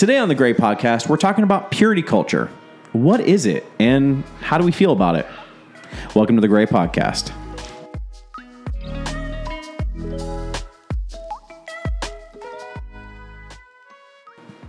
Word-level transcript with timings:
Today 0.00 0.16
on 0.16 0.30
the 0.30 0.34
Gray 0.34 0.54
Podcast, 0.54 1.10
we're 1.10 1.18
talking 1.18 1.44
about 1.44 1.70
purity 1.70 2.00
culture. 2.00 2.50
What 2.92 3.20
is 3.20 3.44
it, 3.44 3.66
and 3.78 4.24
how 4.40 4.56
do 4.56 4.64
we 4.64 4.72
feel 4.72 4.92
about 4.92 5.14
it? 5.14 5.26
Welcome 6.14 6.36
to 6.38 6.40
the 6.40 6.48
Gray 6.48 6.64
Podcast. 6.64 7.30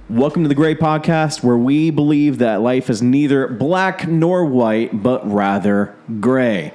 Welcome 0.10 0.44
to 0.44 0.50
the 0.50 0.54
Gray 0.54 0.76
Podcast, 0.76 1.42
where 1.42 1.56
we 1.56 1.92
believe 1.92 2.40
that 2.40 2.60
life 2.60 2.90
is 2.90 3.02
neither 3.02 3.48
black 3.48 4.10
nor 4.10 4.44
white, 4.44 5.02
but 5.02 5.26
rather 5.32 5.96
gray. 6.20 6.74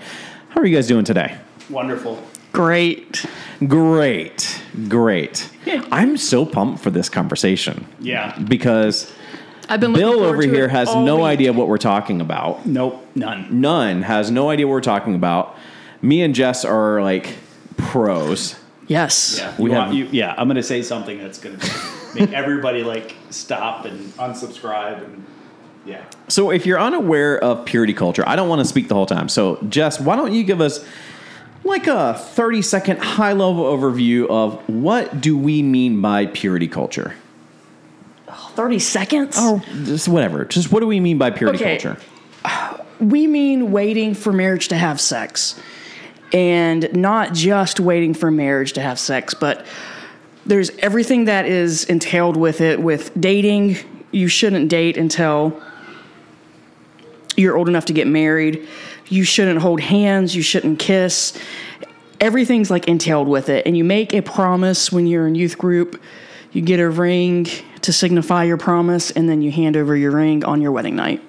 How 0.49 0.63
are 0.63 0.65
you 0.65 0.75
guys 0.75 0.87
doing 0.87 1.05
today? 1.05 1.37
Wonderful. 1.69 2.23
Great. 2.57 3.27
Great. 3.67 4.63
Great. 4.89 5.51
I'm 5.93 6.17
so 6.17 6.47
pumped 6.47 6.83
for 6.83 6.91
this 6.91 7.09
conversation 7.09 7.87
Yeah. 8.01 8.39
because 8.39 9.13
I've 9.69 9.81
been 9.81 9.93
looking 9.93 10.07
Bill 10.09 10.23
over 10.25 10.43
here 10.43 10.69
has 10.69 10.95
no 10.95 11.17
week. 11.17 11.25
idea 11.25 11.53
what 11.53 11.69
we're 11.69 11.77
talking 11.77 12.21
about. 12.21 12.65
Nope. 12.67 13.05
None. 13.15 13.61
None 13.61 14.03
has 14.03 14.31
no 14.31 14.49
idea 14.51 14.67
what 14.67 14.73
we're 14.73 14.81
talking 14.81 15.15
about. 15.15 15.57
Me 16.03 16.23
and 16.23 16.35
Jess 16.35 16.65
are 16.65 17.03
like 17.03 17.35
pros. 17.77 18.57
Yes. 18.87 19.39
Yeah. 19.39 19.55
We 19.59 19.71
You 19.71 19.77
have- 19.77 19.87
want- 19.89 19.99
you- 19.99 20.09
yeah. 20.13 20.35
I'm 20.39 20.49
gonna 20.49 20.63
say 20.63 20.83
something 20.83 21.19
that's 21.19 21.39
gonna 21.39 21.59
make 22.15 22.33
everybody 22.33 22.85
like 22.85 23.15
stop 23.31 23.85
and 23.85 24.13
unsubscribe 24.15 25.05
and 25.05 25.25
yeah. 25.85 26.03
So 26.29 26.51
if 26.51 26.67
you're 26.67 26.81
unaware 26.81 27.39
of 27.39 27.65
purity 27.65 27.93
culture, 27.93 28.25
I 28.27 28.35
don't 28.35 28.49
want 28.49 28.61
to 28.61 28.65
speak 28.65 28.89
the 28.89 28.95
whole 28.95 29.07
time. 29.07 29.29
So 29.29 29.59
Jess, 29.69 30.01
why 30.01 30.17
don't 30.17 30.33
you 30.33 30.43
give 30.43 30.61
us 30.61 30.85
like 31.67 31.87
a 31.87 32.15
30 32.15 32.63
second 32.63 32.99
high 32.99 33.33
level 33.33 33.65
overview 33.65 34.29
of 34.29 34.67
what 34.69 35.21
do 35.21 35.37
we 35.37 35.63
mean 35.63 36.01
by 36.01 36.27
purity 36.27 36.69
culture? 36.69 37.15
30 38.55 38.79
seconds? 38.79 39.37
Oh, 39.39 39.63
just 39.85 40.09
whatever. 40.09 40.45
Just 40.45 40.73
what 40.73 40.81
do 40.81 40.87
we 40.87 41.01
mean 41.01 41.19
by 41.19 41.31
purity 41.31 41.59
Okay. 41.63 41.79
culture? 41.79 42.01
We 43.01 43.27
mean 43.27 43.73
waiting 43.73 44.15
for 44.15 44.33
marriage 44.33 44.69
to 44.69 44.77
have 44.77 45.01
sex. 45.01 45.59
And 46.33 46.93
not 46.95 47.35
just 47.35 47.79
waiting 47.79 48.15
for 48.15 48.31
marriage 48.31 48.73
to 48.75 48.81
have 48.81 48.99
sex, 48.99 49.35
but 49.35 49.65
there's 50.45 50.71
everything 50.79 51.27
that 51.27 51.47
is 51.47 51.85
entailed 51.85 52.37
with 52.37 52.61
it 52.61 52.81
with 52.81 53.11
dating. 53.21 53.77
You 54.13 54.29
shouldn't 54.29 54.69
date 54.69 54.97
until 54.97 55.61
you're 57.37 57.57
old 57.57 57.69
enough 57.69 57.85
to 57.87 57.93
get 57.93 58.07
married. 58.07 58.67
You 59.09 59.25
shouldn't 59.25 59.61
hold 59.61 59.81
hands, 59.81 60.35
you 60.35 60.43
shouldn't 60.43 60.79
kiss. 60.79 61.39
Everything's 62.21 62.71
like 62.71 62.89
entailed 62.89 63.29
with 63.29 63.49
it. 63.49 63.67
And 63.67 63.77
you 63.77 63.85
make 63.85 64.15
a 64.15 64.23
promise 64.23 64.91
when 64.91 65.07
you're 65.07 65.27
in 65.27 65.35
youth 65.35 65.59
group. 65.59 66.01
You 66.53 66.63
get 66.63 66.81
a 66.81 66.89
ring 66.89 67.47
to 67.83 67.93
signify 67.93 68.45
your 68.45 68.57
promise, 68.57 69.11
and 69.11 69.29
then 69.29 69.43
you 69.43 69.51
hand 69.53 69.77
over 69.77 69.95
your 69.97 70.11
ring 70.13 70.45
on 70.45 70.63
your 70.63 70.73
wedding 70.73 70.97
night. 70.97 71.23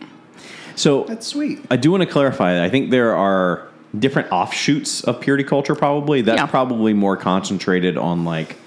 So 0.76 1.04
That's 1.04 1.28
sweet. 1.28 1.60
I 1.70 1.76
do 1.76 1.92
want 1.92 2.04
to 2.04 2.10
clarify 2.10 2.54
that. 2.54 2.64
I 2.64 2.70
think 2.70 2.92
there 2.92 3.16
are 3.16 3.68
different 3.98 4.32
offshoots 4.32 5.04
of 5.04 5.20
purity 5.20 5.44
culture, 5.44 5.76
probably. 5.76 6.22
That's 6.22 6.40
Yeah. 6.40 6.46
probably 6.46 6.94
more 6.94 7.18
concentrated 7.18 7.98
on 7.98 8.24
like 8.26 8.58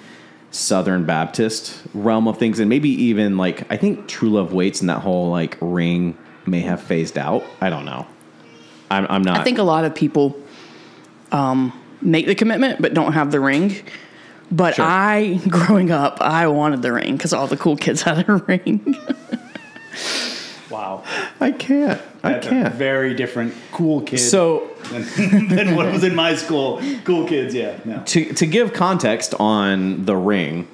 Southern 0.50 1.04
Baptist 1.04 1.80
realm 1.94 2.26
of 2.28 2.36
things. 2.36 2.58
And 2.58 2.68
maybe 2.68 2.88
even 3.04 3.36
like, 3.36 3.64
I 3.70 3.76
think 3.76 4.08
True 4.08 4.30
Love 4.30 4.52
Waits 4.52 4.80
and 4.80 4.90
that 4.90 4.98
whole 4.98 5.30
like 5.30 5.56
ring 5.60 6.16
may 6.46 6.60
have 6.60 6.82
phased 6.82 7.16
out. 7.16 7.44
I 7.60 7.70
don't 7.70 7.84
know. 7.84 8.06
I'm, 8.90 9.06
I'm 9.08 9.22
not. 9.22 9.38
I 9.38 9.44
think 9.44 9.58
a 9.58 9.62
lot 9.62 9.84
of 9.84 9.94
people 9.94 10.38
um, 11.32 11.72
make 12.02 12.26
the 12.26 12.34
commitment 12.34 12.80
but 12.82 12.92
don't 12.94 13.12
have 13.12 13.30
the 13.30 13.40
ring. 13.40 13.76
But 14.52 14.74
Sure. 14.76 14.84
I, 14.84 15.40
growing 15.48 15.90
up, 15.92 16.20
I 16.20 16.48
wanted 16.48 16.82
the 16.82 16.92
ring 16.92 17.16
because 17.16 17.32
all 17.32 17.46
the 17.46 17.56
cool 17.56 17.76
kids 17.76 18.02
had 18.08 18.28
a 18.28 18.34
ring. 18.36 18.96
Wow. 20.70 21.02
I 21.40 21.50
can't. 21.52 22.00
I 22.22 22.32
That's 22.34 22.46
can't. 22.48 22.74
very 22.74 23.14
different 23.14 23.54
cool 23.72 24.02
kids. 24.02 24.28
So 24.28 24.68
than, 24.90 25.48
than 25.48 25.74
what 25.76 25.92
was 25.92 26.04
in 26.04 26.14
my 26.14 26.34
school. 26.36 26.80
Cool 27.04 27.26
kids. 27.26 27.54
Yeah. 27.54 27.78
No. 27.84 28.02
to 28.06 28.32
to 28.34 28.46
give 28.46 28.72
context 28.72 29.34
on 29.40 30.04
the 30.04 30.16
ring, 30.16 30.68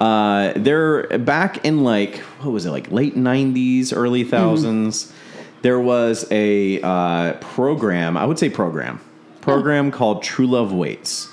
uh, 0.00 0.52
they're 0.56 1.18
back 1.18 1.64
in 1.64 1.82
like 1.82 2.18
what 2.40 2.50
was 2.52 2.66
it 2.66 2.70
like 2.70 2.90
late 2.92 3.16
'90s, 3.16 3.92
early 3.94 4.24
1000s. 4.24 5.12
There 5.62 5.80
was 5.80 6.26
a 6.30 6.80
uh, 6.80 7.34
program. 7.34 8.16
I 8.16 8.26
would 8.26 8.38
say 8.38 8.50
program 8.50 9.00
program 9.40 9.90
called 9.90 10.22
True 10.22 10.46
Love 10.46 10.72
Waits, 10.72 11.28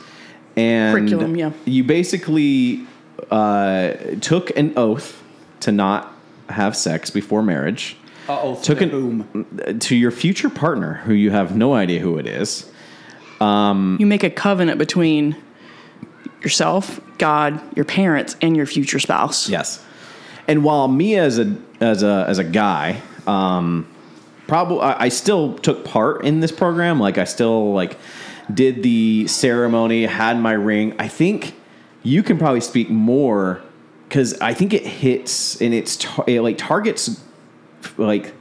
and 0.55 0.97
Curriculum, 0.97 1.35
yeah. 1.35 1.51
you 1.65 1.83
basically 1.83 2.85
uh, 3.31 3.93
took 4.21 4.55
an 4.57 4.73
oath 4.77 5.23
to 5.61 5.71
not 5.71 6.13
have 6.49 6.75
sex 6.75 7.11
before 7.11 7.43
marriage 7.43 7.95
Uh-oh. 8.27 8.59
Took 8.61 8.81
an- 8.81 8.89
boom. 8.89 9.79
to 9.79 9.95
your 9.95 10.11
future 10.11 10.49
partner, 10.49 10.95
who 11.05 11.13
you 11.13 11.31
have 11.31 11.55
no 11.55 11.73
idea 11.73 11.99
who 11.99 12.17
it 12.17 12.27
is. 12.27 12.69
you 13.41 14.05
make 14.05 14.23
a 14.23 14.29
covenant 14.29 14.77
between 14.77 15.35
yourself, 16.41 16.99
God, 17.17 17.59
your 17.75 17.85
parents, 17.85 18.35
and 18.41 18.55
your 18.55 18.65
future 18.65 18.99
spouse. 18.99 19.49
Yes. 19.49 19.83
And 20.47 20.63
while 20.63 20.87
me 20.87 21.15
as 21.15 21.39
a 21.39 21.55
as 21.79 22.03
a 22.03 22.25
as 22.27 22.37
a 22.37 22.43
guy, 22.43 23.01
um, 23.27 23.87
probably 24.49 24.81
I, 24.81 25.09
still 25.09 25.57
took 25.59 25.85
part 25.85 26.25
in 26.25 26.39
this 26.41 26.51
program. 26.51 26.99
Like 26.99 27.17
I 27.17 27.23
still 27.23 27.73
like 27.73 27.97
did 28.53 28.83
the 28.83 29.27
ceremony, 29.27 30.05
had 30.05 30.37
my 30.39 30.53
ring. 30.53 30.95
I 30.99 31.07
think 31.07 31.53
you 32.03 32.23
can 32.23 32.37
probably 32.37 32.61
speak 32.61 32.89
more 32.89 33.61
because 34.07 34.39
I 34.41 34.53
think 34.53 34.73
it 34.73 34.85
hits 34.85 35.61
and 35.61 35.73
it's 35.73 35.97
tar- 35.97 36.25
it 36.27 36.41
like 36.41 36.57
targets 36.57 37.21
like 37.97 38.33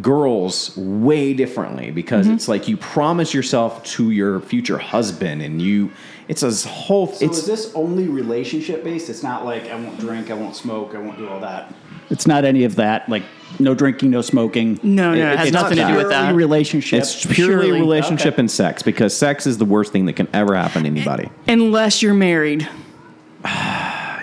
girls 0.00 0.76
way 0.76 1.34
differently 1.34 1.90
because 1.92 2.26
Mm-hmm. 2.26 2.34
it's 2.34 2.48
like 2.48 2.66
you 2.66 2.76
promise 2.76 3.32
yourself 3.32 3.84
to 3.84 4.10
your 4.10 4.40
future 4.40 4.78
husband 4.78 5.40
and 5.42 5.62
you 5.62 5.90
it's 6.28 6.42
a 6.42 6.68
whole 6.68 7.06
So 7.08 7.24
it's 7.26 7.38
is 7.38 7.46
this 7.46 7.72
only 7.74 8.08
relationship 8.08 8.82
based? 8.84 9.10
It's 9.10 9.22
not 9.22 9.44
like 9.44 9.68
I 9.70 9.74
won't 9.74 9.98
drink, 9.98 10.30
I 10.30 10.34
won't 10.34 10.56
smoke, 10.56 10.94
I 10.94 10.98
won't 10.98 11.18
do 11.18 11.28
all 11.28 11.40
that. 11.40 11.72
It's 12.10 12.26
not 12.26 12.44
any 12.44 12.64
of 12.64 12.76
that. 12.76 13.08
Like 13.08 13.22
no 13.58 13.74
drinking, 13.74 14.10
no 14.10 14.20
smoking. 14.20 14.78
No, 14.82 15.14
no, 15.14 15.20
it, 15.20 15.32
It- 15.32 15.38
has 15.38 15.46
it's 15.48 15.54
not 15.54 15.62
nothing 15.64 15.78
to 15.78 15.86
do 15.86 15.96
with 15.96 16.08
that. 16.10 16.34
Relationship. 16.34 17.00
It's 17.00 17.24
purely 17.24 17.64
Purely. 17.64 17.80
relationship 17.80 18.34
Okay. 18.34 18.40
and 18.40 18.50
sex 18.50 18.82
because 18.82 19.16
sex 19.16 19.46
is 19.46 19.58
the 19.58 19.64
worst 19.64 19.92
thing 19.92 20.06
that 20.06 20.14
can 20.14 20.28
ever 20.32 20.54
happen 20.54 20.82
to 20.82 20.88
anybody. 20.88 21.30
Unless 21.48 22.02
you're 22.02 22.14
married, 22.14 22.68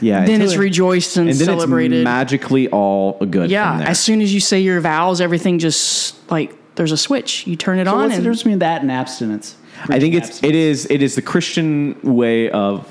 Yeah, 0.03 0.25
then 0.25 0.29
until 0.35 0.41
it's 0.47 0.53
it- 0.53 0.59
rejoiced 0.59 1.17
and, 1.17 1.29
and 1.29 1.38
then 1.38 1.45
celebrated. 1.45 2.00
it's 2.00 2.03
magically 2.06 2.67
all 2.69 3.17
a 3.22 3.25
good. 3.28 3.51
yeah, 3.51 3.69
from 3.72 3.79
there. 3.79 3.88
as 3.90 4.00
soon 4.00 4.22
as 4.22 4.34
you 4.34 4.40
say 4.40 4.59
your 4.59 4.79
vows, 4.81 5.22
everything 5.22 5.59
just 5.59 6.16
like 6.31 6.56
there's 6.76 6.92
a 6.92 6.98
switch. 6.98 7.46
You 7.48 7.56
turn 7.56 7.80
it 7.80 7.86
So 7.86 7.92
on, 7.92 7.98
what's 7.98 8.09
the 8.12 8.16
and 8.16 8.24
difference 8.24 8.40
between 8.44 8.59
that 8.59 8.82
and 8.82 8.92
abstinence? 8.92 9.56
I 9.90 10.00
think 10.00 10.16
it's 10.16 10.28
Abstinence. 10.30 10.44
it 10.50 10.56
is 10.56 10.88
it 10.92 11.02
is 11.02 11.16
the 11.16 11.22
Christian 11.22 12.00
way 12.04 12.50
of 12.52 12.88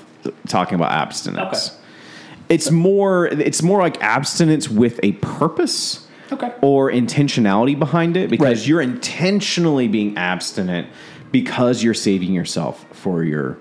talking 0.49 0.75
about 0.75 0.93
abstinence. 0.93 1.69
Okay. 1.71 1.77
It's 2.49 2.71
more 2.71 3.27
it's 3.27 3.63
more 3.63 3.81
like 3.81 4.03
abstinence 4.03 4.69
with 4.69 4.99
a 5.03 5.13
purpose. 5.13 6.07
Okay. 6.33 6.53
Or 6.63 6.91
intentionality 6.91 7.79
behind 7.79 8.17
it 8.17 8.31
because 8.31 8.61
Right. 8.61 8.67
you're 8.69 8.81
intentionally 8.81 9.89
being 9.89 10.17
abstinent 10.17 10.89
because 11.33 11.83
you're 11.83 11.95
saving 11.95 12.33
yourself 12.33 12.85
for 12.93 13.25
your 13.25 13.59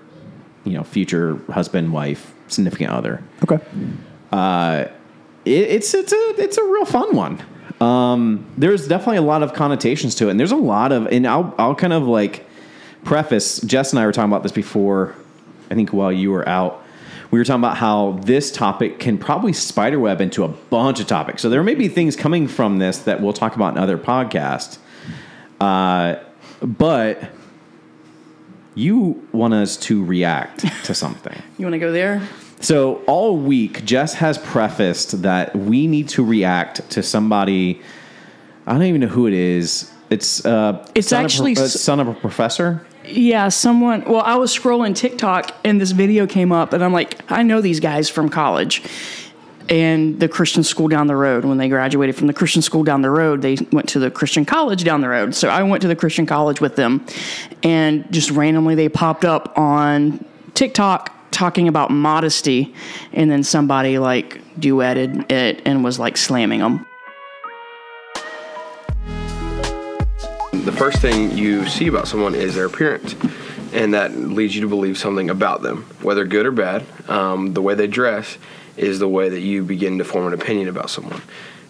you 0.64 0.72
know 0.74 0.82
future 0.84 1.36
husband, 1.50 1.92
wife, 1.92 2.32
significant 2.48 2.90
other. 2.90 3.22
Okay. 3.42 3.58
Uh, 4.32 4.84
it, 5.44 5.50
it's 5.50 5.94
it's 5.94 6.12
a 6.12 6.34
it's 6.38 6.58
a 6.58 6.64
real 6.64 6.84
fun 6.84 7.14
one. 7.16 7.40
Um, 7.80 8.46
there's 8.56 8.88
definitely 8.88 9.18
a 9.18 9.22
lot 9.22 9.42
of 9.42 9.52
connotations 9.54 10.14
to 10.16 10.28
it, 10.28 10.32
and 10.32 10.40
there's 10.40 10.52
a 10.52 10.56
lot 10.56 10.92
of, 10.92 11.06
and 11.08 11.26
I'll 11.26 11.54
I'll 11.58 11.74
kind 11.74 11.92
of 11.92 12.06
like 12.06 12.46
preface. 13.04 13.60
Jess 13.60 13.92
and 13.92 14.00
I 14.00 14.06
were 14.06 14.12
talking 14.12 14.30
about 14.30 14.42
this 14.42 14.52
before. 14.52 15.14
I 15.70 15.74
think 15.74 15.92
while 15.92 16.12
you 16.12 16.30
were 16.32 16.48
out, 16.48 16.84
we 17.30 17.38
were 17.38 17.44
talking 17.44 17.60
about 17.60 17.76
how 17.76 18.18
this 18.24 18.50
topic 18.50 18.98
can 18.98 19.18
probably 19.18 19.52
spiderweb 19.52 20.20
into 20.20 20.44
a 20.44 20.48
bunch 20.48 21.00
of 21.00 21.06
topics. 21.06 21.42
So 21.42 21.48
there 21.48 21.62
may 21.62 21.74
be 21.74 21.88
things 21.88 22.16
coming 22.16 22.48
from 22.48 22.78
this 22.78 22.98
that 23.00 23.20
we'll 23.20 23.32
talk 23.32 23.54
about 23.54 23.74
in 23.74 23.78
other 23.78 23.96
podcasts. 23.96 24.78
Uh, 25.60 26.16
but 26.60 27.30
you 28.74 29.26
want 29.32 29.54
us 29.54 29.76
to 29.76 30.04
react 30.04 30.60
to 30.84 30.94
something. 30.94 31.40
you 31.58 31.64
want 31.64 31.74
to 31.74 31.78
go 31.78 31.92
there. 31.92 32.26
So 32.60 32.96
all 33.06 33.36
week, 33.36 33.84
Jess 33.84 34.14
has 34.14 34.36
prefaced 34.38 35.22
that 35.22 35.56
we 35.56 35.86
need 35.86 36.08
to 36.10 36.24
react 36.24 36.88
to 36.90 37.02
somebody. 37.02 37.80
I 38.66 38.72
don't 38.74 38.82
even 38.82 39.00
know 39.00 39.06
who 39.08 39.26
it 39.26 39.32
is. 39.32 39.90
It's 40.10 40.44
uh, 40.44 40.86
It's 40.94 41.12
actually 41.12 41.54
a, 41.54 41.60
uh, 41.60 41.64
s- 41.64 41.80
son 41.80 42.00
of 42.00 42.08
a 42.08 42.14
professor. 42.14 42.86
Yeah, 43.04 43.48
someone. 43.48 44.04
Well, 44.04 44.20
I 44.20 44.36
was 44.36 44.56
scrolling 44.56 44.94
TikTok 44.94 45.52
and 45.64 45.80
this 45.80 45.92
video 45.92 46.26
came 46.26 46.52
up, 46.52 46.72
and 46.72 46.84
I'm 46.84 46.92
like, 46.92 47.20
I 47.30 47.42
know 47.42 47.60
these 47.60 47.80
guys 47.80 48.08
from 48.10 48.28
college 48.28 48.82
and 49.70 50.18
the 50.20 50.28
Christian 50.28 50.62
school 50.62 50.88
down 50.88 51.06
the 51.06 51.16
road. 51.16 51.44
When 51.44 51.56
they 51.56 51.68
graduated 51.68 52.14
from 52.16 52.26
the 52.26 52.34
Christian 52.34 52.60
school 52.60 52.82
down 52.84 53.02
the 53.02 53.10
road, 53.10 53.40
they 53.40 53.56
went 53.72 53.88
to 53.90 53.98
the 53.98 54.10
Christian 54.10 54.44
college 54.44 54.84
down 54.84 55.00
the 55.00 55.08
road. 55.08 55.34
So 55.34 55.48
I 55.48 55.62
went 55.62 55.80
to 55.82 55.88
the 55.88 55.96
Christian 55.96 56.26
college 56.26 56.60
with 56.60 56.76
them, 56.76 57.06
and 57.62 58.10
just 58.12 58.30
randomly 58.32 58.74
they 58.74 58.88
popped 58.90 59.24
up 59.24 59.56
on 59.56 60.22
TikTok 60.54 61.16
talking 61.30 61.68
about 61.68 61.90
modesty, 61.90 62.74
and 63.12 63.30
then 63.30 63.42
somebody 63.42 63.98
like 63.98 64.40
duetted 64.58 65.30
it 65.30 65.62
and 65.64 65.84
was 65.84 65.98
like 65.98 66.16
slamming 66.16 66.60
them. 66.60 66.86
The 70.52 70.72
first 70.72 70.98
thing 70.98 71.36
you 71.36 71.66
see 71.66 71.86
about 71.86 72.08
someone 72.08 72.34
is 72.34 72.54
their 72.54 72.66
appearance, 72.66 73.14
and 73.72 73.94
that 73.94 74.14
leads 74.14 74.54
you 74.54 74.60
to 74.62 74.68
believe 74.68 74.98
something 74.98 75.30
about 75.30 75.62
them, 75.62 75.84
whether 76.02 76.24
good 76.24 76.46
or 76.46 76.52
bad. 76.52 76.84
Um, 77.08 77.54
the 77.54 77.62
way 77.62 77.74
they 77.74 77.86
dress 77.86 78.36
is 78.76 78.98
the 78.98 79.08
way 79.08 79.28
that 79.28 79.40
you 79.40 79.62
begin 79.62 79.98
to 79.98 80.04
form 80.04 80.26
an 80.26 80.34
opinion 80.34 80.68
about 80.68 80.90
someone. 80.90 81.22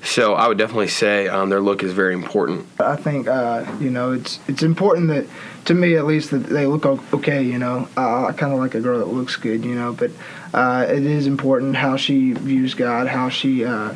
So 0.02 0.34
I 0.34 0.48
would 0.48 0.58
definitely 0.58 0.88
say 0.88 1.28
um, 1.28 1.50
their 1.50 1.60
look 1.60 1.82
is 1.82 1.92
very 1.92 2.14
important. 2.14 2.66
I 2.78 2.96
think 2.96 3.28
uh, 3.28 3.66
you 3.80 3.90
know 3.90 4.12
it's 4.12 4.40
it's 4.48 4.62
important 4.62 5.08
that 5.08 5.26
to 5.66 5.74
me 5.74 5.94
at 5.96 6.06
least 6.06 6.30
that 6.30 6.38
they 6.44 6.66
look 6.66 6.86
okay. 7.12 7.42
You 7.42 7.58
know, 7.58 7.88
uh, 7.96 8.26
I 8.26 8.32
kind 8.32 8.52
of 8.52 8.58
like 8.58 8.74
a 8.74 8.80
girl 8.80 8.98
that 8.98 9.08
looks 9.08 9.36
good. 9.36 9.64
You 9.64 9.74
know, 9.74 9.92
but 9.92 10.10
uh, 10.54 10.86
it 10.88 11.04
is 11.04 11.26
important 11.26 11.76
how 11.76 11.96
she 11.96 12.32
views 12.32 12.74
God, 12.74 13.08
how 13.08 13.28
she 13.28 13.64
uh, 13.64 13.94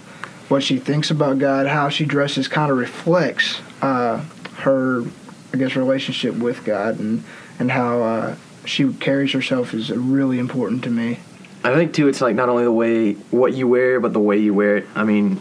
what 0.48 0.62
she 0.62 0.78
thinks 0.78 1.10
about 1.10 1.38
God, 1.38 1.66
how 1.66 1.88
she 1.88 2.04
dresses 2.04 2.48
kind 2.48 2.70
of 2.70 2.76
reflects 2.76 3.60
uh, 3.80 4.22
her 4.58 5.04
I 5.52 5.56
guess 5.56 5.76
relationship 5.76 6.34
with 6.34 6.64
God 6.64 6.98
and 6.98 7.24
and 7.58 7.70
how 7.70 8.02
uh, 8.02 8.36
she 8.64 8.92
carries 8.92 9.32
herself 9.32 9.72
is 9.72 9.90
really 9.90 10.38
important 10.38 10.84
to 10.84 10.90
me. 10.90 11.20
I 11.62 11.74
think 11.74 11.94
too, 11.94 12.08
it's 12.08 12.20
like 12.20 12.34
not 12.34 12.50
only 12.50 12.64
the 12.64 12.72
way 12.72 13.14
what 13.30 13.54
you 13.54 13.66
wear, 13.66 14.00
but 14.00 14.12
the 14.12 14.20
way 14.20 14.36
you 14.36 14.52
wear 14.52 14.76
it. 14.76 14.86
I 14.94 15.04
mean, 15.04 15.40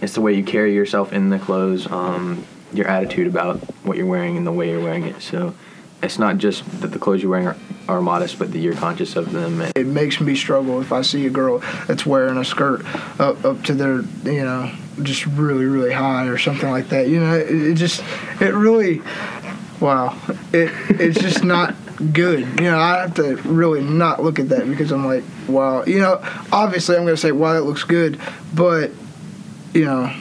it's 0.00 0.14
the 0.14 0.20
way 0.20 0.34
you 0.34 0.44
carry 0.44 0.74
yourself 0.74 1.12
in 1.12 1.30
the 1.30 1.38
clothes, 1.38 1.90
um, 1.90 2.44
your 2.72 2.88
attitude 2.88 3.26
about 3.26 3.58
what 3.84 3.96
you're 3.96 4.06
wearing 4.06 4.36
and 4.36 4.46
the 4.46 4.52
way 4.52 4.70
you're 4.70 4.82
wearing 4.82 5.04
it. 5.04 5.20
So 5.20 5.54
it's 6.02 6.18
not 6.18 6.38
just 6.38 6.64
that 6.80 6.88
the 6.88 6.98
clothes 6.98 7.22
you're 7.22 7.30
wearing 7.30 7.48
are, 7.48 7.56
are 7.88 8.00
modest, 8.00 8.38
but 8.38 8.52
that 8.52 8.58
you're 8.58 8.74
conscious 8.74 9.16
of 9.16 9.32
them. 9.32 9.60
It 9.76 9.86
makes 9.86 10.20
me 10.20 10.34
struggle 10.34 10.80
if 10.80 10.92
I 10.92 11.02
see 11.02 11.26
a 11.26 11.30
girl 11.30 11.58
that's 11.86 12.06
wearing 12.06 12.38
a 12.38 12.44
skirt 12.44 12.84
up, 13.20 13.44
up 13.44 13.62
to 13.64 13.74
their, 13.74 14.00
you 14.24 14.44
know, 14.44 14.72
just 15.02 15.26
really, 15.26 15.66
really 15.66 15.92
high 15.92 16.26
or 16.26 16.38
something 16.38 16.70
like 16.70 16.88
that. 16.88 17.08
You 17.08 17.20
know, 17.20 17.34
it, 17.34 17.50
it 17.50 17.74
just, 17.74 18.02
it 18.40 18.54
really, 18.54 19.02
wow, 19.80 20.16
it 20.52 20.70
it's 20.88 21.20
just 21.20 21.44
not 21.44 21.74
good. 22.12 22.40
You 22.60 22.70
know, 22.70 22.78
I 22.78 23.00
have 23.02 23.14
to 23.14 23.36
really 23.36 23.82
not 23.82 24.22
look 24.22 24.38
at 24.38 24.48
that 24.50 24.66
because 24.68 24.92
I'm 24.92 25.04
like, 25.04 25.24
wow. 25.48 25.84
You 25.84 25.98
know, 25.98 26.20
obviously 26.52 26.96
I'm 26.96 27.04
to 27.06 27.16
say, 27.16 27.32
wow, 27.32 27.52
that 27.54 27.62
looks 27.62 27.84
good, 27.84 28.18
but, 28.54 28.90
you 29.72 29.84
know, 29.84 30.12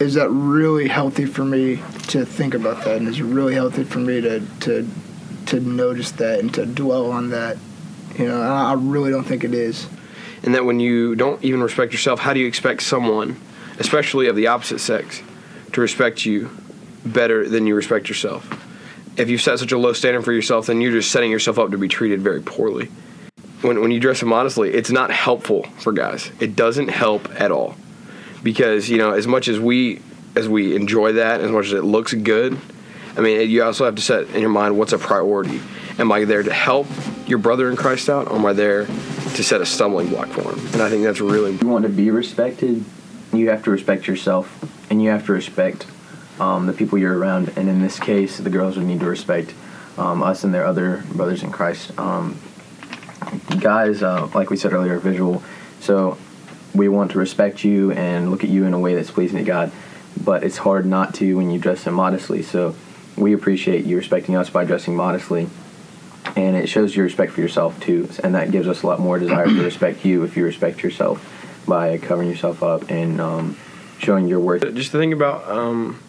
is 0.00 0.14
that 0.14 0.28
really 0.30 0.88
healthy 0.88 1.26
for 1.26 1.44
me 1.44 1.76
to 2.08 2.24
think 2.24 2.54
about 2.54 2.84
that? 2.84 2.96
And 2.96 3.08
is 3.08 3.20
it 3.20 3.24
really 3.24 3.54
healthy 3.54 3.84
for 3.84 3.98
me 3.98 4.20
to, 4.20 4.40
to, 4.60 4.88
to 5.46 5.60
notice 5.60 6.12
that 6.12 6.40
and 6.40 6.52
to 6.54 6.66
dwell 6.66 7.10
on 7.10 7.30
that? 7.30 7.56
You 8.18 8.28
know, 8.28 8.40
I 8.40 8.70
I 8.70 8.74
really 8.74 9.10
don't 9.10 9.24
think 9.24 9.44
it 9.44 9.54
is. 9.54 9.88
And 10.42 10.54
that 10.54 10.64
when 10.64 10.78
you 10.78 11.14
don't 11.14 11.42
even 11.42 11.62
respect 11.62 11.92
yourself, 11.92 12.20
how 12.20 12.32
do 12.32 12.40
you 12.40 12.46
expect 12.46 12.82
someone, 12.82 13.40
especially 13.78 14.28
of 14.28 14.36
the 14.36 14.48
opposite 14.48 14.78
sex, 14.78 15.22
to 15.72 15.80
respect 15.80 16.24
you 16.24 16.50
better 17.04 17.48
than 17.48 17.66
you 17.66 17.74
respect 17.74 18.08
yourself? 18.08 18.60
If 19.16 19.30
you've 19.30 19.40
set 19.40 19.58
such 19.58 19.72
a 19.72 19.78
low 19.78 19.92
standard 19.92 20.24
for 20.24 20.32
yourself, 20.32 20.66
then 20.66 20.80
you're 20.80 20.92
just 20.92 21.10
setting 21.10 21.30
yourself 21.30 21.58
up 21.58 21.70
to 21.70 21.78
be 21.78 21.88
treated 21.88 22.20
very 22.20 22.42
poorly. 22.42 22.90
When, 23.62 23.80
when 23.80 23.90
you 23.90 24.00
dress 24.00 24.22
immodestly, 24.22 24.74
it's 24.74 24.90
not 24.90 25.10
helpful 25.10 25.62
for 25.78 25.92
guys. 25.92 26.30
It 26.40 26.54
doesn't 26.54 26.88
help 26.88 27.28
at 27.40 27.50
all. 27.50 27.74
Because, 28.44 28.88
you 28.88 28.98
know, 28.98 29.12
as 29.12 29.26
much 29.26 29.48
as 29.48 29.58
we 29.58 30.00
as 30.36 30.48
we 30.48 30.76
enjoy 30.76 31.14
that, 31.14 31.40
as 31.40 31.50
much 31.50 31.66
as 31.66 31.72
it 31.72 31.82
looks 31.84 32.12
good, 32.12 32.56
I 33.16 33.20
mean, 33.20 33.48
you 33.48 33.62
also 33.62 33.84
have 33.84 33.94
to 33.96 34.02
set 34.02 34.28
in 34.30 34.40
your 34.40 34.50
mind 34.50 34.76
what's 34.78 34.92
a 34.92 34.98
priority. 34.98 35.60
Am 35.98 36.10
I 36.12 36.24
there 36.24 36.42
to 36.42 36.52
help 36.52 36.86
your 37.26 37.38
brother 37.38 37.70
in 37.70 37.76
Christ 37.76 38.08
out, 38.08 38.28
or 38.28 38.36
am 38.36 38.46
I 38.46 38.52
there 38.52 38.86
to 38.86 39.42
set 39.42 39.60
a 39.60 39.66
stumbling 39.66 40.08
block 40.08 40.28
for 40.28 40.42
him? 40.42 40.58
And 40.72 40.82
I 40.82 40.90
think 40.90 41.04
that's 41.04 41.20
really 41.20 41.56
you 41.56 41.68
want 41.68 41.84
to 41.84 41.88
be 41.88 42.10
respected, 42.10 42.84
you 43.32 43.50
have 43.50 43.62
to 43.64 43.70
respect 43.70 44.06
yourself, 44.06 44.46
and 44.90 45.02
you 45.02 45.10
have 45.10 45.24
to 45.26 45.32
respect 45.32 45.86
um, 46.40 46.66
the 46.66 46.72
people 46.72 46.98
you're 46.98 47.16
around. 47.16 47.52
And 47.56 47.68
in 47.68 47.80
this 47.80 47.98
case, 47.98 48.38
the 48.38 48.50
girls 48.50 48.76
would 48.76 48.86
need 48.86 49.00
to 49.00 49.06
respect 49.06 49.54
um, 49.96 50.22
us 50.22 50.44
and 50.44 50.52
their 50.52 50.66
other 50.66 51.04
brothers 51.12 51.42
in 51.42 51.52
Christ. 51.52 51.96
Um, 51.98 52.38
guys, 53.60 54.02
uh, 54.02 54.28
like 54.34 54.50
we 54.50 54.56
said 54.56 54.72
earlier, 54.72 54.98
visual. 54.98 55.42
So 55.80 56.18
we 56.74 56.88
want 56.88 57.12
to 57.12 57.18
respect 57.18 57.64
you 57.64 57.92
and 57.92 58.30
look 58.30 58.44
at 58.44 58.50
you 58.50 58.64
in 58.64 58.74
a 58.74 58.78
way 58.78 58.94
that's 58.94 59.10
pleasing 59.10 59.38
to 59.38 59.44
God. 59.44 59.72
But 60.22 60.44
it's 60.44 60.58
hard 60.58 60.86
not 60.86 61.14
to 61.14 61.36
when 61.36 61.50
you 61.50 61.58
dress 61.58 61.86
immodestly. 61.86 62.42
So 62.42 62.74
we 63.16 63.32
appreciate 63.32 63.84
you 63.84 63.96
respecting 63.96 64.36
us 64.36 64.50
by 64.50 64.64
dressing 64.64 64.96
modestly. 64.96 65.48
And 66.36 66.56
it 66.56 66.68
shows 66.68 66.96
your 66.96 67.04
respect 67.04 67.32
for 67.32 67.40
yourself 67.40 67.78
too. 67.80 68.08
And 68.22 68.34
that 68.34 68.50
gives 68.50 68.66
us 68.66 68.82
a 68.82 68.86
lot 68.86 68.98
more 68.98 69.18
desire 69.18 69.46
to 69.46 69.62
respect 69.62 70.04
you 70.04 70.24
if 70.24 70.36
you 70.36 70.44
respect 70.44 70.82
yourself 70.82 71.62
by 71.66 71.98
covering 71.98 72.28
yourself 72.28 72.62
up 72.62 72.90
and 72.90 73.20
um, 73.20 73.56
showing 73.98 74.26
your 74.26 74.40
worth. 74.40 74.62
just 74.74 74.92
to 74.92 74.98
think 74.98 75.12
about. 75.12 75.48
Um, 75.48 76.00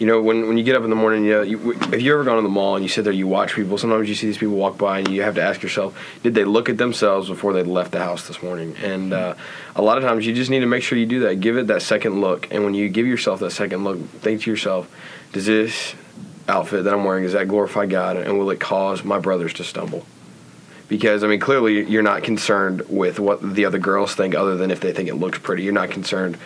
you 0.00 0.06
know, 0.06 0.22
when, 0.22 0.48
when 0.48 0.56
you 0.56 0.64
get 0.64 0.76
up 0.76 0.82
in 0.82 0.88
the 0.88 0.96
morning, 0.96 1.26
you 1.26 1.32
know, 1.32 1.42
you, 1.42 1.72
if 1.72 2.00
you 2.00 2.14
ever 2.14 2.24
gone 2.24 2.36
to 2.36 2.42
the 2.42 2.48
mall 2.48 2.74
and 2.74 2.82
you 2.82 2.88
sit 2.88 3.04
there, 3.04 3.12
you 3.12 3.28
watch 3.28 3.54
people. 3.54 3.76
Sometimes 3.76 4.08
you 4.08 4.14
see 4.14 4.26
these 4.26 4.38
people 4.38 4.54
walk 4.54 4.78
by, 4.78 5.00
and 5.00 5.08
you 5.08 5.20
have 5.20 5.34
to 5.34 5.42
ask 5.42 5.62
yourself, 5.62 5.94
did 6.22 6.34
they 6.34 6.44
look 6.44 6.70
at 6.70 6.78
themselves 6.78 7.28
before 7.28 7.52
they 7.52 7.62
left 7.62 7.92
the 7.92 7.98
house 7.98 8.26
this 8.26 8.42
morning? 8.42 8.74
And 8.82 9.12
uh, 9.12 9.34
a 9.76 9.82
lot 9.82 9.98
of 9.98 10.04
times, 10.04 10.26
you 10.26 10.34
just 10.34 10.50
need 10.50 10.60
to 10.60 10.66
make 10.66 10.82
sure 10.82 10.96
you 10.96 11.04
do 11.04 11.20
that. 11.20 11.40
Give 11.40 11.58
it 11.58 11.66
that 11.66 11.82
second 11.82 12.18
look, 12.22 12.50
and 12.50 12.64
when 12.64 12.72
you 12.72 12.88
give 12.88 13.06
yourself 13.06 13.40
that 13.40 13.50
second 13.50 13.84
look, 13.84 13.98
think 14.20 14.40
to 14.40 14.50
yourself, 14.50 14.90
does 15.32 15.44
this 15.44 15.94
outfit 16.48 16.84
that 16.84 16.94
I'm 16.94 17.04
wearing 17.04 17.24
does 17.24 17.34
that 17.34 17.48
glorify 17.48 17.84
God, 17.84 18.16
and 18.16 18.38
will 18.38 18.48
it 18.48 18.58
cause 18.58 19.04
my 19.04 19.18
brothers 19.18 19.52
to 19.54 19.64
stumble? 19.64 20.06
Because 20.88 21.22
I 21.22 21.26
mean, 21.26 21.40
clearly, 21.40 21.84
you're 21.84 22.02
not 22.02 22.22
concerned 22.22 22.82
with 22.88 23.20
what 23.20 23.54
the 23.54 23.66
other 23.66 23.78
girls 23.78 24.14
think, 24.14 24.34
other 24.34 24.56
than 24.56 24.70
if 24.70 24.80
they 24.80 24.94
think 24.94 25.10
it 25.10 25.16
looks 25.16 25.38
pretty. 25.38 25.62
You're 25.62 25.74
not 25.74 25.90
concerned 25.90 26.38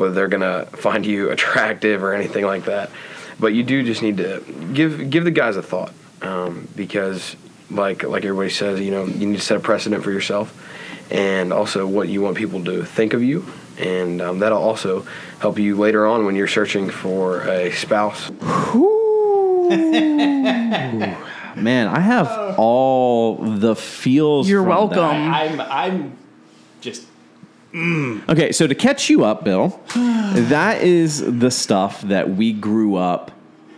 whether 0.00 0.14
they're 0.14 0.28
gonna 0.28 0.64
find 0.66 1.04
you 1.04 1.30
attractive 1.34 2.02
or 2.02 2.14
anything 2.14 2.46
like 2.46 2.64
that. 2.64 2.90
But 3.38 3.52
you 3.52 3.62
do 3.62 3.82
just 3.82 4.02
need 4.02 4.16
to 4.16 4.42
give 4.72 5.10
give 5.10 5.24
the 5.24 5.30
guys 5.30 5.56
a 5.56 5.62
thought, 5.62 5.92
um, 6.22 6.66
because 6.74 7.36
like 7.70 8.02
like 8.02 8.24
everybody 8.24 8.50
says, 8.50 8.80
you 8.80 8.90
know, 8.90 9.04
you 9.04 9.26
need 9.26 9.36
to 9.36 9.42
set 9.42 9.56
a 9.56 9.60
precedent 9.60 10.02
for 10.02 10.10
yourself, 10.10 10.52
and 11.10 11.52
also 11.52 11.86
what 11.86 12.08
you 12.08 12.22
want 12.22 12.36
people 12.36 12.64
to 12.64 12.84
think 12.84 13.12
of 13.12 13.22
you, 13.22 13.44
and 13.78 14.20
um, 14.22 14.38
that'll 14.40 14.62
also 14.62 15.06
help 15.38 15.58
you 15.58 15.76
later 15.76 16.06
on 16.06 16.24
when 16.26 16.34
you're 16.34 16.48
searching 16.48 16.90
for 16.90 17.42
a 17.42 17.70
spouse. 17.72 18.30
Man, 21.56 21.88
I 21.88 22.00
have 22.00 22.54
all 22.58 23.36
the 23.36 23.76
feels. 23.76 24.48
You're 24.48 24.62
from 24.62 24.68
that. 24.70 24.96
welcome. 24.96 25.32
I'm 25.32 25.60
I'm 25.60 26.16
just 26.80 27.06
Mm. 27.72 28.28
Okay, 28.28 28.52
so 28.52 28.66
to 28.66 28.74
catch 28.74 29.08
you 29.08 29.24
up, 29.24 29.44
Bill, 29.44 29.80
that 29.94 30.82
is 30.82 31.38
the 31.38 31.50
stuff 31.50 32.02
that 32.02 32.30
we 32.30 32.52
grew 32.52 32.96
up 32.96 33.30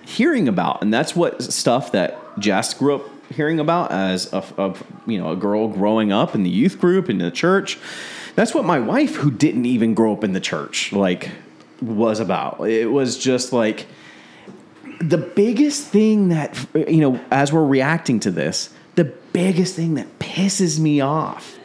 hearing 0.04 0.48
about, 0.48 0.82
and 0.82 0.92
that's 0.92 1.14
what 1.14 1.42
stuff 1.42 1.92
that 1.92 2.18
Jess 2.38 2.74
grew 2.74 2.96
up 2.96 3.02
hearing 3.32 3.58
about 3.60 3.90
as 3.90 4.32
a, 4.32 4.44
a 4.58 4.74
you 5.06 5.18
know 5.18 5.30
a 5.32 5.36
girl 5.36 5.68
growing 5.68 6.12
up 6.12 6.34
in 6.34 6.42
the 6.42 6.50
youth 6.50 6.78
group 6.78 7.10
in 7.10 7.18
the 7.18 7.30
church. 7.30 7.78
That's 8.34 8.54
what 8.54 8.64
my 8.64 8.80
wife, 8.80 9.16
who 9.16 9.30
didn't 9.30 9.66
even 9.66 9.92
grow 9.94 10.14
up 10.14 10.24
in 10.24 10.32
the 10.32 10.40
church, 10.40 10.92
like 10.92 11.30
was 11.82 12.20
about. 12.20 12.66
It 12.66 12.86
was 12.86 13.18
just 13.18 13.52
like 13.52 13.86
the 15.00 15.18
biggest 15.18 15.86
thing 15.88 16.28
that 16.28 16.66
you 16.74 17.00
know 17.00 17.20
as 17.30 17.52
we're 17.52 17.66
reacting 17.66 18.20
to 18.20 18.30
this 18.30 18.72
the 18.94 19.04
biggest 19.04 19.74
thing 19.74 19.94
that 19.94 20.18
pisses 20.18 20.78
me 20.78 21.00
off 21.00 21.58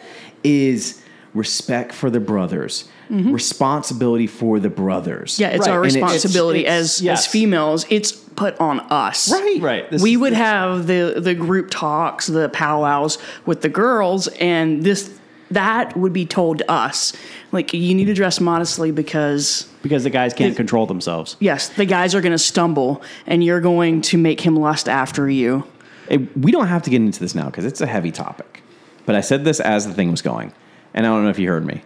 is 0.44 1.01
respect 1.38 1.94
for 1.94 2.10
the 2.10 2.20
brothers 2.20 2.86
responsibility 3.10 4.27
for 4.27 4.60
the 4.60 4.70
brothers 4.70 5.34
Mm-hmm. 5.36 5.41
Yeah, 5.44 5.50
it's 5.50 5.67
Right. 5.67 5.74
our 5.74 5.84
And 5.84 5.91
it's- 5.96 6.03
responsibility 6.03 6.60
it's- 6.62 6.79
as 6.98 7.01
yes. 7.01 7.20
as 7.20 7.27
females. 7.27 7.86
It's 7.89 8.12
put 8.12 8.60
on 8.60 8.79
us. 8.91 9.32
right 9.32 9.62
right. 9.62 9.89
This 9.91 10.01
we 10.01 10.13
is 10.13 10.17
would 10.17 10.34
have 10.34 10.88
the 10.88 11.15
the 11.17 11.34
group 11.34 11.70
talks, 11.70 12.27
the 12.27 12.50
powwows 12.50 13.17
with 13.46 13.62
the 13.62 13.70
girls, 13.70 14.27
and 14.39 14.84
this 14.84 15.10
that 15.51 15.96
would 15.96 16.12
be 16.13 16.25
told 16.25 16.58
to 16.60 16.70
us. 16.70 17.13
Like 17.53 17.74
you 17.74 17.96
need 17.96 18.06
to 18.06 18.13
dress 18.13 18.39
modestly 18.41 18.91
because 18.91 19.67
because 19.82 20.03
the 20.03 20.10
guys 20.10 20.34
can't 20.34 20.53
It- 20.53 20.58
control 20.58 20.86
themselves. 20.86 21.38
yes, 21.39 21.70
the 21.70 21.86
guys 21.86 22.13
are 22.15 22.22
going 22.22 22.34
to 22.34 22.38
stumble, 22.53 23.01
and 23.25 23.44
you're 23.44 23.62
going 23.62 24.01
to 24.01 24.17
make 24.17 24.41
him 24.41 24.56
lust 24.58 24.89
after 24.89 25.29
you. 25.29 25.63
Hey, 26.10 26.17
we 26.39 26.51
don't 26.51 26.67
have 26.67 26.84
to 26.84 26.89
get 26.89 27.01
into 27.01 27.20
this 27.20 27.34
now 27.36 27.46
because 27.46 27.65
it's 27.65 27.82
a 27.82 27.88
heavy 27.88 28.12
topic. 28.12 28.62
But 29.06 29.15
I 29.15 29.22
said 29.22 29.46
this 29.46 29.60
as 29.62 29.88
the 29.88 29.94
thing 29.94 30.12
was 30.12 30.22
going, 30.22 30.51
and 30.98 31.06
I 31.06 31.10
don't 31.10 31.24
know 31.24 31.30
if 31.30 31.38
you 31.38 31.48
heard 31.48 31.63
me, 31.63 31.84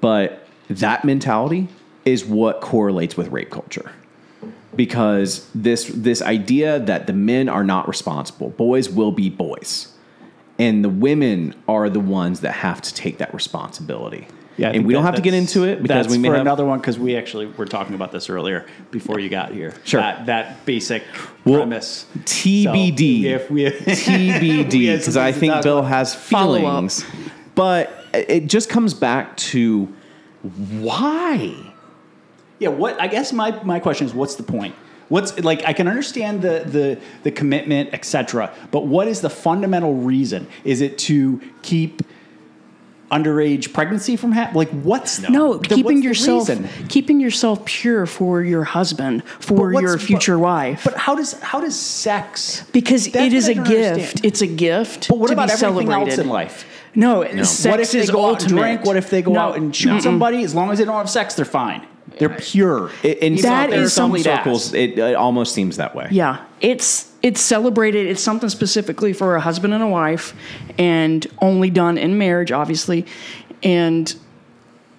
but 0.00 0.46
that 0.70 1.04
mentality 1.04 1.66
is 2.04 2.24
what 2.24 2.60
correlates 2.60 3.16
with 3.16 3.28
rape 3.28 3.50
culture. 3.50 3.90
Because 4.76 5.50
this 5.54 5.90
this 5.94 6.22
idea 6.22 6.78
that 6.78 7.06
the 7.06 7.12
men 7.12 7.48
are 7.48 7.64
not 7.64 7.88
responsible, 7.88 8.50
boys 8.50 8.88
will 8.88 9.10
be 9.12 9.28
boys, 9.28 9.92
and 10.58 10.82
the 10.82 10.88
women 10.88 11.54
are 11.68 11.90
the 11.90 12.00
ones 12.00 12.40
that 12.40 12.52
have 12.52 12.80
to 12.82 12.94
take 12.94 13.18
that 13.18 13.34
responsibility. 13.34 14.28
Yeah, 14.56 14.68
I 14.68 14.72
and 14.72 14.86
we 14.86 14.92
don't 14.94 15.02
have 15.02 15.16
to 15.16 15.22
get 15.22 15.34
into 15.34 15.64
it 15.64 15.82
because 15.82 16.08
we 16.08 16.16
may 16.16 16.28
for 16.28 16.34
have 16.34 16.42
another 16.42 16.64
one 16.64 16.78
because 16.78 16.98
we 16.98 17.16
actually 17.16 17.46
were 17.46 17.66
talking 17.66 17.94
about 17.94 18.12
this 18.12 18.30
earlier 18.30 18.66
before 18.90 19.18
you 19.18 19.28
got 19.28 19.52
here. 19.52 19.74
Sure. 19.84 20.00
that, 20.00 20.26
that 20.26 20.64
basic 20.64 21.02
Well, 21.44 21.60
premise. 21.60 22.06
TBD. 22.20 23.22
So 23.24 23.28
if 23.28 23.50
we 23.50 23.64
TBD 23.70 24.98
because 24.98 25.16
I 25.16 25.32
think 25.32 25.62
Bill 25.62 25.82
has 25.82 26.14
Follow 26.14 26.56
up. 26.56 26.60
feelings 26.60 27.04
but 27.54 28.01
it 28.14 28.46
just 28.46 28.68
comes 28.68 28.94
back 28.94 29.36
to 29.38 29.92
why. 30.80 31.54
Yeah, 32.58 32.68
what 32.68 33.00
I 33.00 33.06
guess 33.08 33.32
my, 33.32 33.62
my 33.64 33.80
question 33.80 34.06
is 34.06 34.14
what's 34.14 34.36
the 34.36 34.42
point? 34.42 34.74
What's 35.08 35.38
like 35.40 35.64
I 35.64 35.72
can 35.72 35.88
understand 35.88 36.42
the 36.42 36.64
the 36.66 37.00
the 37.22 37.30
commitment, 37.30 37.90
etc. 37.92 38.54
But 38.70 38.86
what 38.86 39.08
is 39.08 39.20
the 39.20 39.30
fundamental 39.30 39.94
reason? 39.94 40.46
Is 40.64 40.80
it 40.80 40.96
to 40.98 41.40
keep 41.62 42.02
underage 43.10 43.74
pregnancy 43.74 44.16
from 44.16 44.32
happening? 44.32 44.56
Like 44.56 44.70
what's 44.70 45.20
No, 45.28 45.54
the- 45.58 45.68
keeping 45.68 45.96
what's 45.96 46.04
yourself 46.04 46.48
reason? 46.48 46.68
keeping 46.88 47.20
yourself 47.20 47.62
pure 47.66 48.06
for 48.06 48.42
your 48.42 48.64
husband, 48.64 49.22
for 49.26 49.72
your 49.78 49.98
future 49.98 50.36
but- 50.36 50.42
wife. 50.44 50.84
But 50.84 50.96
how 50.96 51.14
does 51.14 51.34
how 51.40 51.60
does 51.60 51.78
sex 51.78 52.64
because 52.72 53.08
it 53.08 53.32
is 53.34 53.48
what 53.48 53.56
a 53.56 53.60
I 53.60 53.64
don't 53.64 53.66
gift. 53.74 53.92
understand. 53.92 54.24
It's 54.24 54.40
a 54.40 54.46
gift. 54.46 55.08
But 55.08 55.18
what 55.18 55.26
to 55.26 55.32
about 55.34 55.48
be 55.48 55.52
everything 55.52 55.88
celebrated. 55.88 56.10
else 56.10 56.18
in 56.18 56.28
life? 56.28 56.64
No, 56.94 57.18
what 57.20 57.46
sex 57.46 57.88
if 57.88 57.92
they 57.92 57.98
is 58.00 58.10
go 58.10 58.30
out 58.30 58.42
and 58.42 58.48
drink? 58.50 58.84
What 58.84 58.96
if 58.96 59.08
they 59.10 59.22
go 59.22 59.32
No, 59.32 59.40
out 59.40 59.56
and 59.56 59.74
shoot 59.74 60.02
somebody? 60.02 60.44
As 60.44 60.54
long 60.54 60.70
as 60.70 60.78
they 60.78 60.84
don't 60.84 60.96
have 60.96 61.08
sex, 61.10 61.34
they're 61.34 61.44
fine. 61.44 61.86
They're 62.18 62.28
pure. 62.28 62.90
I- 63.02 63.08
In 63.08 63.32
Even 63.34 63.42
some, 63.44 63.68
if 63.70 63.74
in 63.74 63.80
is 63.82 63.92
some 63.92 64.18
circles, 64.18 64.74
it, 64.74 64.98
it 64.98 65.14
almost 65.14 65.54
seems 65.54 65.78
that 65.78 65.94
way. 65.94 66.08
Yeah, 66.10 66.44
it's 66.60 67.10
it's 67.22 67.40
celebrated. 67.40 68.06
It's 68.06 68.22
something 68.22 68.50
specifically 68.50 69.12
for 69.14 69.36
a 69.36 69.40
husband 69.40 69.72
and 69.72 69.82
a 69.82 69.86
wife, 69.86 70.34
and 70.78 71.26
only 71.40 71.70
done 71.70 71.96
in 71.96 72.18
marriage, 72.18 72.52
obviously. 72.52 73.06
And 73.62 74.14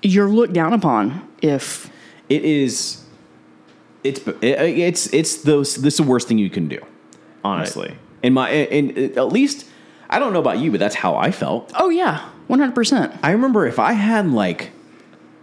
you're 0.02 0.30
looked 0.30 0.54
down 0.54 0.74
upon 0.74 1.28
if 1.42 1.92
It 2.30 2.44
is. 2.44 3.04
It's 4.04 4.20
it, 4.28 4.42
it's 4.42 5.08
it's 5.14 5.36
those. 5.44 5.76
This 5.76 5.94
is 5.94 5.98
the 6.06 6.10
worst 6.12 6.28
thing 6.28 6.38
you 6.40 6.50
can 6.50 6.68
do, 6.68 6.80
honestly. 7.44 7.96
In 8.24 8.34
my 8.34 8.50
in, 8.50 8.90
in 8.92 9.18
at 9.20 9.28
least, 9.32 9.66
I 10.14 10.20
don't 10.20 10.32
know 10.34 10.40
about 10.40 10.60
you, 10.60 10.72
but 10.72 10.80
that's 10.80 10.96
how 10.96 11.16
I 11.16 11.32
felt. 11.32 11.72
oh 11.76 11.90
yeah, 11.90 12.30
one 12.48 12.60
hundred 12.60 12.76
percent. 12.76 13.14
I 13.24 13.32
remember 13.32 13.66
if 13.68 13.80
I 13.80 13.94
had 13.94 14.32
like 14.32 14.72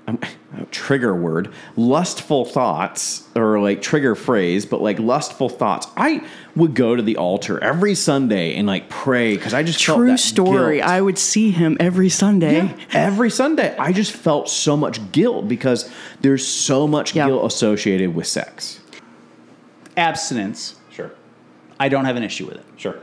um, 0.06 0.18
a 0.58 0.64
trigger 0.66 1.14
word, 1.14 1.52
lustful 1.76 2.44
thoughts, 2.44 3.28
or 3.36 3.60
like 3.60 3.82
trigger 3.82 4.14
phrase, 4.14 4.64
but 4.66 4.80
like 4.80 4.98
lustful 4.98 5.48
thoughts, 5.48 5.86
I 5.96 6.26
would 6.56 6.74
go 6.74 6.96
to 6.96 7.02
the 7.02 7.16
altar 7.16 7.62
every 7.62 7.94
Sunday 7.94 8.54
and 8.56 8.66
like 8.66 8.88
pray 8.88 9.36
because 9.36 9.54
I 9.54 9.62
just 9.62 9.84
felt 9.84 9.98
True 9.98 10.06
that 10.08 10.18
story. 10.18 10.76
guilt. 10.78 10.88
I 10.88 11.00
would 11.00 11.18
see 11.18 11.50
him 11.50 11.76
every 11.80 12.08
Sunday. 12.08 12.54
Yeah, 12.64 12.76
every 12.92 13.30
Sunday, 13.30 13.76
I 13.76 13.92
just 13.92 14.12
felt 14.12 14.48
so 14.48 14.76
much 14.76 15.12
guilt 15.12 15.46
because 15.48 15.90
there's 16.22 16.46
so 16.46 16.86
much 16.88 17.14
Yeah. 17.14 17.26
guilt 17.26 17.44
associated 17.52 18.14
with 18.14 18.26
sex. 18.26 18.80
abstinence. 19.96 20.76
Sure, 20.90 21.10
I 21.78 21.88
don't 21.88 22.04
have 22.04 22.16
an 22.16 22.22
issue 22.22 22.46
with 22.46 22.56
it. 22.56 22.64
sure. 22.76 22.96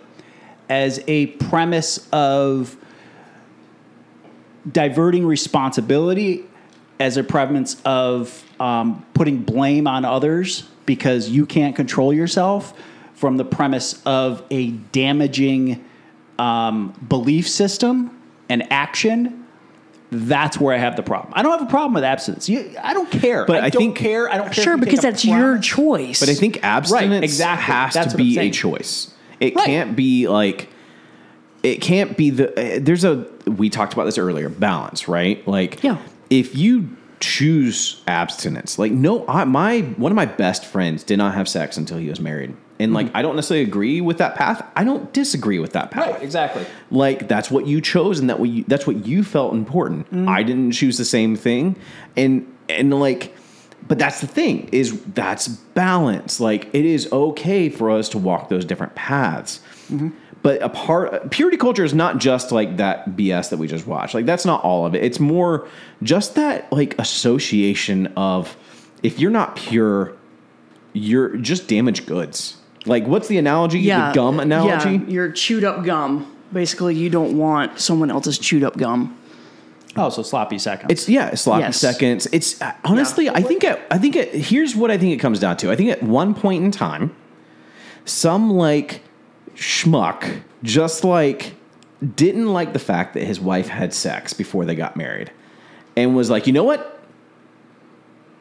As 0.70 1.04
a 1.08 1.28
premise 1.28 2.08
of 2.12 2.76
diverting 4.70 5.26
responsibility 5.26 6.44
as 7.00 7.16
a 7.18 7.24
premise 7.24 7.80
of 7.86 8.44
um, 8.60 9.06
putting 9.14 9.38
blame 9.44 9.88
on 9.88 10.04
others 10.04 10.64
because 10.86 11.30
you 11.30 11.46
can't 11.46 11.76
control 11.76 12.14
yourself 12.14 12.74
from 13.14 13.38
the 13.38 13.46
premise 13.46 14.02
of 14.06 14.44
a 14.50 14.72
damaging 14.72 15.84
um, 16.40 16.90
belief 17.08 17.48
system 17.48 18.20
and 18.50 18.72
action 18.72 19.48
that's 20.10 20.60
where 20.60 20.74
I 20.74 20.78
have 20.78 20.96
the 20.96 21.04
problem. 21.04 21.34
I 21.36 21.42
don't 21.42 21.52
have 21.60 21.68
a 21.68 21.70
problem 21.70 21.94
with 21.94 22.04
abstinence. 22.04 22.48
You, 22.48 22.74
I 22.82 22.94
don't 22.94 23.12
care. 23.12 23.46
But 23.46 23.58
I, 23.58 23.66
I 23.66 23.70
don't 23.70 23.82
think- 23.82 23.98
care. 23.98 24.32
I 24.32 24.38
don't 24.38 24.52
care. 24.54 24.64
Sure, 24.64 24.78
because 24.78 25.02
take 25.02 25.10
a 25.10 25.12
that's 25.12 25.26
your 25.26 25.60
choice. 25.60 26.22
But 26.22 26.30
I 26.30 26.34
think 26.34 26.64
abstinence 26.64 27.26
exactly. 27.26 27.66
has 27.66 27.94
That's 27.94 28.12
to 28.14 28.18
be 28.18 28.40
a 28.40 28.50
choice. 28.50 29.14
It 29.40 29.56
Right. 29.56 29.66
can't 29.66 29.96
be 29.96 30.28
like 30.28 30.70
it 31.64 31.82
can't 31.82 32.16
be 32.18 32.30
the 32.30 32.48
uh, 32.78 32.80
there's 32.82 33.04
a 33.04 33.26
we 33.46 33.70
talked 33.70 33.94
about 33.94 34.06
this 34.06 34.18
earlier 34.18 34.48
balance 34.50 35.08
right 35.08 35.46
like 35.48 35.82
Yeah. 35.84 35.98
if 36.30 36.56
you 36.56 36.90
choose 37.20 38.02
abstinence 38.08 38.78
like 38.78 38.92
no 38.92 39.26
I, 39.28 39.44
my 39.44 39.80
one 39.98 40.12
of 40.12 40.16
my 40.16 40.26
best 40.28 40.66
friends 40.66 41.04
did 41.04 41.18
not 41.18 41.34
have 41.34 41.50
sex 41.50 41.76
until 41.78 41.98
he 41.98 42.10
was 42.10 42.20
married 42.20 42.56
and 42.80 42.94
like 42.94 43.10
i 43.16 43.24
don't 43.24 43.36
necessarily 43.36 43.66
agree 43.66 44.02
with 44.02 44.20
that 44.20 44.36
path 44.36 44.64
i 44.76 44.84
don't 44.84 45.12
disagree 45.14 45.58
with 45.60 45.74
that 45.74 45.90
path 45.90 46.04
Mm-hmm. 46.06 46.14
Right, 46.14 46.22
exactly. 46.24 46.66
like 46.92 47.28
that's 47.28 47.50
what 47.50 47.66
you 47.66 47.82
chose 47.82 48.20
and 48.20 48.30
that 48.30 48.40
what 48.40 48.50
you, 48.50 48.64
that's 48.68 48.86
what 48.86 49.06
you 49.08 49.24
felt 49.24 49.54
important 49.54 50.06
Mm-hmm. 50.12 50.30
i 50.30 50.44
didn't 50.44 50.72
choose 50.74 50.98
the 51.00 51.06
same 51.06 51.36
thing 51.36 51.76
and 52.16 52.46
and 52.70 52.94
like 53.00 53.36
but 53.88 53.98
that's 53.98 54.22
the 54.22 54.28
thing 54.28 54.70
is 54.72 55.02
that's 55.14 55.48
balance. 55.48 56.40
Like 56.40 56.70
it 56.74 56.86
is 56.86 57.12
okay 57.12 57.70
for 57.70 57.90
us 57.92 58.10
to 58.10 58.18
walk 58.18 58.50
those 58.50 58.66
different 58.66 58.96
paths. 58.96 59.60
Mm-hmm. 59.90 60.10
but 60.44 60.62
a 60.62 60.68
part 60.68 61.32
purity 61.32 61.56
culture 61.56 61.86
is 61.86 61.94
not 61.94 62.18
just 62.18 62.52
like 62.52 62.76
that 62.76 63.12
bs 63.12 63.50
that 63.52 63.58
we 63.58 63.68
just 63.68 63.88
watched. 63.88 64.14
Like 64.14 64.26
that's 64.26 64.46
not 64.46 64.64
all 64.64 64.86
of 64.86 64.96
it. 64.96 65.04
It's 65.04 65.20
more 65.20 65.68
just 66.04 66.36
that 66.36 66.72
like 66.74 67.00
association 67.00 68.08
of 68.18 68.58
if 69.02 69.20
you're 69.20 69.32
not 69.32 69.56
pure 69.56 70.14
you're 70.94 71.38
just 71.38 71.68
damaged 71.68 72.06
goods. 72.06 72.58
Like 72.86 73.06
what's 73.08 73.28
the 73.28 73.38
analogy? 73.38 73.80
Yeah, 73.80 74.10
the 74.10 74.16
gum 74.16 74.40
analogy? 74.40 74.98
Yeah, 74.98 75.08
your 75.08 75.32
chewed 75.32 75.64
up 75.64 75.86
gum. 75.86 76.34
Basically, 76.52 76.96
you 76.96 77.10
don't 77.10 77.38
want 77.38 77.80
someone 77.80 78.10
else's 78.10 78.38
chewed 78.38 78.64
up 78.64 78.78
gum. 78.78 79.18
Oh, 79.96 80.10
so 80.10 80.22
sloppy 80.22 80.60
seconds. 80.60 80.92
It's 80.92 81.10
yeah, 81.10 81.34
sloppy 81.36 81.62
Yes. 81.62 81.80
seconds. 81.80 82.28
It's 82.32 82.62
uh, 82.62 82.74
honestly, 82.84 83.30
I 83.30 83.42
think 83.42 83.64
at, 83.64 83.80
I 83.90 83.98
think 83.98 84.16
it, 84.16 84.34
here's 84.34 84.76
what 84.76 84.92
I 84.92 84.98
think 84.98 85.14
it 85.14 85.18
comes 85.18 85.40
down 85.40 85.58
to. 85.58 85.72
I 85.72 85.76
think 85.76 85.90
at 85.90 86.04
one 86.04 86.34
point 86.36 86.64
in 86.64 86.72
time, 86.72 87.16
some 88.06 88.52
like 88.52 89.02
schmuck 89.56 90.42
just 90.62 91.04
like 91.04 91.56
didn't 92.16 92.54
like 92.54 92.74
the 92.74 92.80
fact 92.80 93.16
that 93.16 93.24
his 93.24 93.40
wife 93.40 93.68
had 93.70 93.94
sex 93.94 94.34
before 94.34 94.66
they 94.66 94.76
got 94.76 94.96
married, 94.96 95.32
and 95.96 96.16
was 96.16 96.30
like, 96.30 96.46
you 96.46 96.54
know 96.54 96.64
what? 96.64 97.02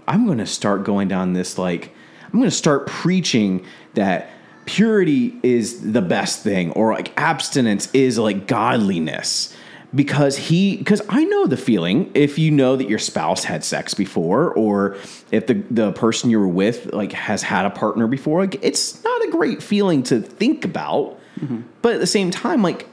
I'm 0.08 0.26
going 0.26 0.38
to 0.38 0.46
start 0.46 0.84
going 0.84 1.08
down 1.08 1.32
this 1.32 1.58
like 1.58 1.94
I'm 2.24 2.38
going 2.38 2.50
to 2.50 2.56
start 2.56 2.86
preaching 2.86 3.64
that 3.94 4.30
purity 4.66 5.38
is 5.42 5.92
the 5.92 6.02
best 6.02 6.42
thing 6.42 6.72
or 6.72 6.92
like 6.92 7.12
abstinence 7.18 7.88
is 7.94 8.18
like 8.18 8.46
godliness 8.46 9.56
because 9.96 10.36
he 10.36 10.76
because 10.76 11.02
I 11.08 11.24
know 11.24 11.46
the 11.46 11.56
feeling 11.56 12.10
if 12.14 12.38
you 12.38 12.50
know 12.52 12.76
that 12.76 12.88
your 12.88 12.98
spouse 13.00 13.42
had 13.44 13.64
sex 13.64 13.94
before 13.94 14.52
or 14.54 14.96
if 15.32 15.46
the 15.48 15.54
the 15.70 15.92
person 15.92 16.30
you 16.30 16.38
were 16.38 16.46
with 16.46 16.92
like 16.92 17.12
has 17.12 17.42
had 17.42 17.64
a 17.66 17.70
partner 17.70 18.06
before 18.06 18.40
like 18.40 18.62
it's 18.62 19.02
not 19.02 19.24
a 19.24 19.30
great 19.30 19.62
feeling 19.62 20.02
to 20.04 20.20
think 20.20 20.64
about 20.64 21.18
mm-hmm. 21.40 21.62
but 21.82 21.94
at 21.94 22.00
the 22.00 22.06
same 22.06 22.30
time 22.30 22.62
like 22.62 22.86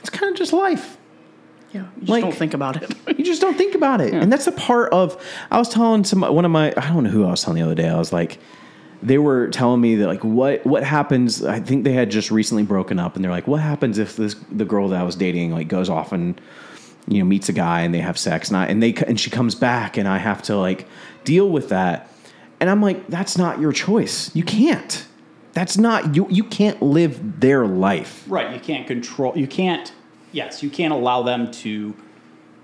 it's 0.00 0.10
kind 0.10 0.30
of 0.30 0.36
just 0.38 0.52
life 0.52 0.96
Yeah, 1.72 1.82
you 1.96 2.00
just 2.00 2.10
Like- 2.10 2.22
don't 2.24 2.34
think 2.34 2.54
about 2.54 2.82
it. 2.82 2.94
you 3.18 3.24
just 3.24 3.40
don't 3.40 3.56
think 3.56 3.74
about 3.74 4.00
it. 4.00 4.14
And 4.14 4.32
that's 4.32 4.46
a 4.46 4.52
part 4.52 4.92
of 4.92 5.16
I 5.50 5.58
was 5.58 5.68
telling 5.68 6.04
some 6.04 6.20
one 6.22 6.44
of 6.44 6.50
my 6.50 6.72
I 6.76 6.88
don't 6.92 7.04
know 7.04 7.10
who 7.10 7.24
I 7.24 7.30
was 7.30 7.42
telling 7.42 7.58
the 7.60 7.64
other 7.64 7.74
day. 7.74 7.88
I 7.88 7.98
was 7.98 8.12
like 8.12 8.38
they 9.02 9.18
were 9.18 9.48
telling 9.48 9.80
me 9.80 9.96
that 9.96 10.06
like 10.06 10.24
what 10.24 10.64
what 10.66 10.82
happens 10.82 11.44
I 11.44 11.60
think 11.60 11.84
they 11.84 11.92
had 11.92 12.10
just 12.10 12.30
recently 12.30 12.64
broken 12.64 12.98
up 12.98 13.14
and 13.16 13.24
they're 13.24 13.30
like 13.30 13.46
what 13.46 13.60
happens 13.60 13.98
if 13.98 14.16
this 14.16 14.34
the 14.50 14.64
girl 14.64 14.88
that 14.88 15.00
I 15.00 15.04
was 15.04 15.16
dating 15.16 15.52
like 15.52 15.68
goes 15.68 15.88
off 15.88 16.12
and 16.12 16.40
you 17.08 17.18
know 17.18 17.24
meets 17.24 17.48
a 17.48 17.52
guy 17.52 17.80
and 17.80 17.94
they 17.94 18.00
have 18.00 18.18
sex 18.18 18.48
and 18.48 18.56
I, 18.56 18.66
and 18.66 18.82
they 18.82 18.94
and 18.94 19.18
she 19.18 19.30
comes 19.30 19.54
back 19.54 19.96
and 19.96 20.06
I 20.06 20.18
have 20.18 20.42
to 20.44 20.56
like 20.56 20.86
deal 21.24 21.48
with 21.48 21.70
that. 21.70 22.10
And 22.60 22.68
I'm 22.68 22.82
like 22.82 23.06
that's 23.08 23.38
not 23.38 23.60
your 23.60 23.72
choice. 23.72 24.34
You 24.34 24.44
can't. 24.44 25.06
That's 25.52 25.78
not 25.78 26.14
you 26.14 26.26
you 26.30 26.44
can't 26.44 26.80
live 26.82 27.40
their 27.40 27.66
life. 27.66 28.24
Right. 28.28 28.52
You 28.52 28.60
can't 28.60 28.86
control. 28.86 29.36
You 29.36 29.46
can't. 29.46 29.92
Yes, 30.32 30.62
you 30.62 30.70
can't 30.70 30.92
allow 30.92 31.22
them 31.22 31.50
to. 31.52 31.94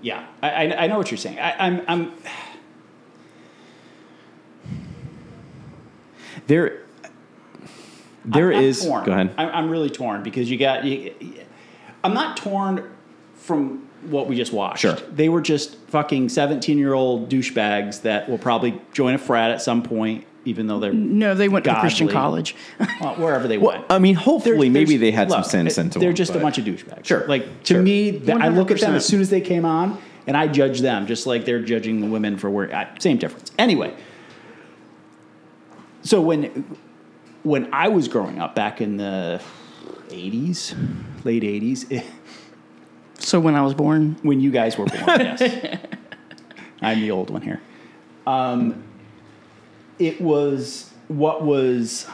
Yeah, 0.01 0.25
I, 0.43 0.49
I, 0.49 0.83
I 0.83 0.87
know 0.87 0.97
what 0.97 1.09
you're 1.09 1.17
saying. 1.17 1.39
I, 1.39 1.55
I'm, 1.65 1.81
I'm. 1.87 2.13
There 6.47 6.79
there 8.23 8.51
I'm, 8.51 8.57
I'm 8.57 8.63
is- 8.63 8.83
torn. 8.85 9.05
go 9.05 9.11
ahead. 9.11 9.33
I'm, 9.37 9.49
I'm 9.49 9.69
really 9.69 9.89
torn 9.89 10.23
because 10.23 10.49
you 10.49 10.57
got. 10.57 10.83
You, 10.83 11.13
I'm 12.03 12.13
not 12.13 12.37
torn 12.37 12.91
from 13.35 13.87
what 14.03 14.27
we 14.27 14.35
just 14.35 14.53
watched. 14.53 14.79
Sure. 14.81 14.93
They 15.11 15.29
were 15.29 15.41
just 15.41 15.75
fucking 15.87 16.29
17 16.29 16.77
year 16.77 16.93
old 16.93 17.29
douchebags 17.29 18.01
that 18.03 18.29
will 18.29 18.37
probably 18.37 18.79
join 18.93 19.15
a 19.15 19.17
frat 19.17 19.49
at 19.51 19.61
some 19.61 19.81
point, 19.81 20.25
even 20.45 20.67
though 20.67 20.79
they're 20.79 20.93
No, 20.93 21.33
they 21.33 21.49
went 21.49 21.65
to 21.65 21.75
Christian 21.79 22.07
college. 22.07 22.55
well, 23.01 23.15
wherever 23.15 23.47
they 23.47 23.57
Well, 23.57 23.77
went. 23.79 23.85
I 23.91 23.97
mean, 23.99 24.13
There- 24.15 24.23
hopefully, 24.23 24.69
maybe 24.69 24.97
there's- 24.97 25.01
they 25.01 25.11
had 25.11 25.29
some 25.31 25.41
look, 25.41 25.49
sense 25.49 25.77
it- 25.77 25.81
into 25.81 25.99
They're 25.99 26.09
them, 26.09 26.15
just 26.15 26.35
a 26.35 26.39
bunch 26.39 26.57
of 26.59 26.65
douchebags. 26.65 27.05
Sure, 27.05 27.25
Like 27.27 27.63
to 27.63 27.73
sure. 27.75 27.81
me, 27.81 28.11
th- 28.11 28.29
I 28.29 28.49
look 28.49 28.69
at 28.71 28.79
them 28.79 28.93
as 28.95 29.05
soon 29.05 29.21
as 29.21 29.29
they 29.31 29.41
came 29.41 29.65
on, 29.65 29.97
and 30.27 30.37
I 30.37 30.47
judge 30.47 30.81
them 30.81 31.07
just 31.07 31.25
like 31.25 31.45
they're 31.45 31.61
judging 31.61 32.01
the 32.01 32.07
women 32.07 32.37
for 32.37 32.49
where. 32.51 32.73
I, 32.75 32.87
same 32.99 33.17
difference. 33.17 33.51
Anyway, 33.57 33.93
so 36.05 36.21
when 36.21 36.63
when 37.43 37.71
I 37.73 37.89
was 37.89 38.07
growing 38.07 38.39
up 38.39 38.55
back 38.55 38.79
in 38.79 38.95
the 38.95 39.41
'80s, 40.07 40.73
late 41.25 41.43
'80s, 41.43 42.03
So 43.19 43.39
when 43.41 43.55
I 43.55 43.61
was 43.61 43.73
born, 43.73 44.15
when 44.21 44.39
you 44.39 44.51
guys 44.51 44.77
were 44.77 44.85
born, 44.85 45.03
yes, 45.19 45.77
I'm 46.81 47.01
the 47.01 47.11
old 47.11 47.29
one 47.29 47.41
here. 47.41 47.59
Um, 48.25 48.83
it 49.99 50.21
was 50.21 50.91
what 51.09 51.43
was 51.43 52.07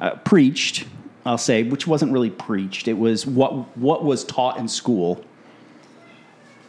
uh, 0.00 0.10
preached 0.24 0.86
I'll 1.26 1.38
say, 1.38 1.64
which 1.64 1.88
wasn't 1.88 2.12
really 2.12 2.30
preached. 2.30 2.86
It 2.86 2.92
was 2.98 3.26
what 3.26 3.76
what 3.76 4.04
was 4.04 4.22
taught 4.24 4.58
in 4.58 4.68
school 4.68 5.24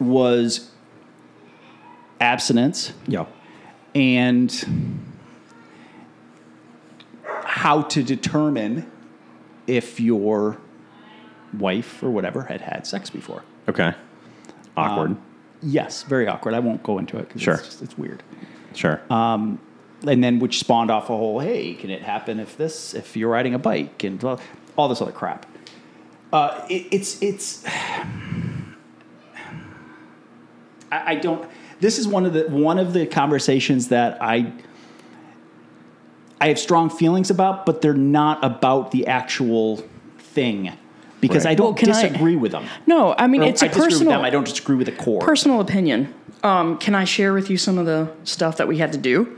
was 0.00 0.70
abstinence 2.20 2.92
Yeah. 3.06 3.26
and 3.94 4.50
how 7.58 7.82
to 7.82 8.04
determine 8.04 8.88
if 9.66 9.98
your 9.98 10.56
wife 11.58 12.00
or 12.04 12.10
whatever 12.10 12.42
had 12.42 12.60
had 12.60 12.86
sex 12.86 13.10
before. 13.10 13.42
Okay. 13.68 13.92
Awkward. 14.76 15.16
Yes, 15.60 16.04
very 16.04 16.28
awkward. 16.28 16.54
I 16.54 16.60
won't 16.60 16.84
go 16.84 16.98
into 16.98 17.18
it 17.18 17.26
because 17.26 17.42
Sure. 17.42 17.54
it's, 17.54 17.64
just- 17.64 17.82
it's 17.82 17.98
weird. 17.98 18.22
sure. 18.74 19.00
and 19.10 19.58
then 20.22 20.38
which 20.38 20.60
spawned 20.60 20.92
off 20.92 21.10
a 21.10 21.16
whole 21.16 21.40
hey 21.40 21.74
can 21.74 21.90
it 21.90 22.00
happen 22.02 22.38
if 22.38 22.56
this 22.56 22.94
if 22.94 23.16
you're 23.16 23.28
riding 23.32 23.54
a 23.54 23.58
bike 23.58 24.04
and 24.04 24.20
blah- 24.20 24.38
all 24.76 24.86
this 24.88 25.02
other 25.02 25.10
crap 25.10 25.44
uh, 26.32 26.64
it, 26.70 26.86
it's 26.92 27.20
it's 27.20 27.64
I, 30.92 31.12
I 31.12 31.14
don't 31.16 31.50
this 31.80 31.98
is 31.98 32.06
one 32.06 32.24
of 32.26 32.32
the 32.32 32.44
one 32.44 32.78
of 32.78 32.92
the 32.92 33.06
conversations 33.06 33.88
that 33.88 34.18
i 34.22 34.52
i 36.40 36.48
have 36.48 36.58
strong 36.58 36.88
feelings 36.90 37.30
about 37.30 37.66
but 37.66 37.80
they're 37.82 37.94
not 37.94 38.42
about 38.44 38.90
the 38.90 39.06
actual 39.06 39.82
thing 40.18 40.72
because 41.20 41.44
Right. 41.44 41.52
i 41.52 41.54
don't 41.54 41.66
Well, 41.66 41.74
can 41.74 41.90
I- 41.90 42.02
disagree 42.02 42.36
with 42.36 42.52
them 42.52 42.64
No, 42.86 43.14
I 43.18 43.26
mean 43.26 43.42
Or 43.42 43.46
it's 43.46 43.62
a 43.62 43.66
I 43.66 43.68
disagree 43.68 43.84
with 43.86 43.92
personal 43.94 44.12
them 44.12 44.24
i 44.24 44.30
don't 44.30 44.44
disagree 44.46 44.76
with 44.76 44.86
the 44.86 44.92
core 44.92 45.20
personal 45.20 45.60
opinion. 45.60 46.14
Um, 46.44 46.78
can 46.78 46.94
I 46.94 47.02
share 47.02 47.32
with 47.32 47.50
you 47.50 47.56
some 47.56 47.78
of 47.78 47.86
the 47.86 48.08
stuff 48.22 48.58
that 48.58 48.68
we 48.68 48.78
had 48.78 48.92
to 48.92 48.98
do? 48.98 49.36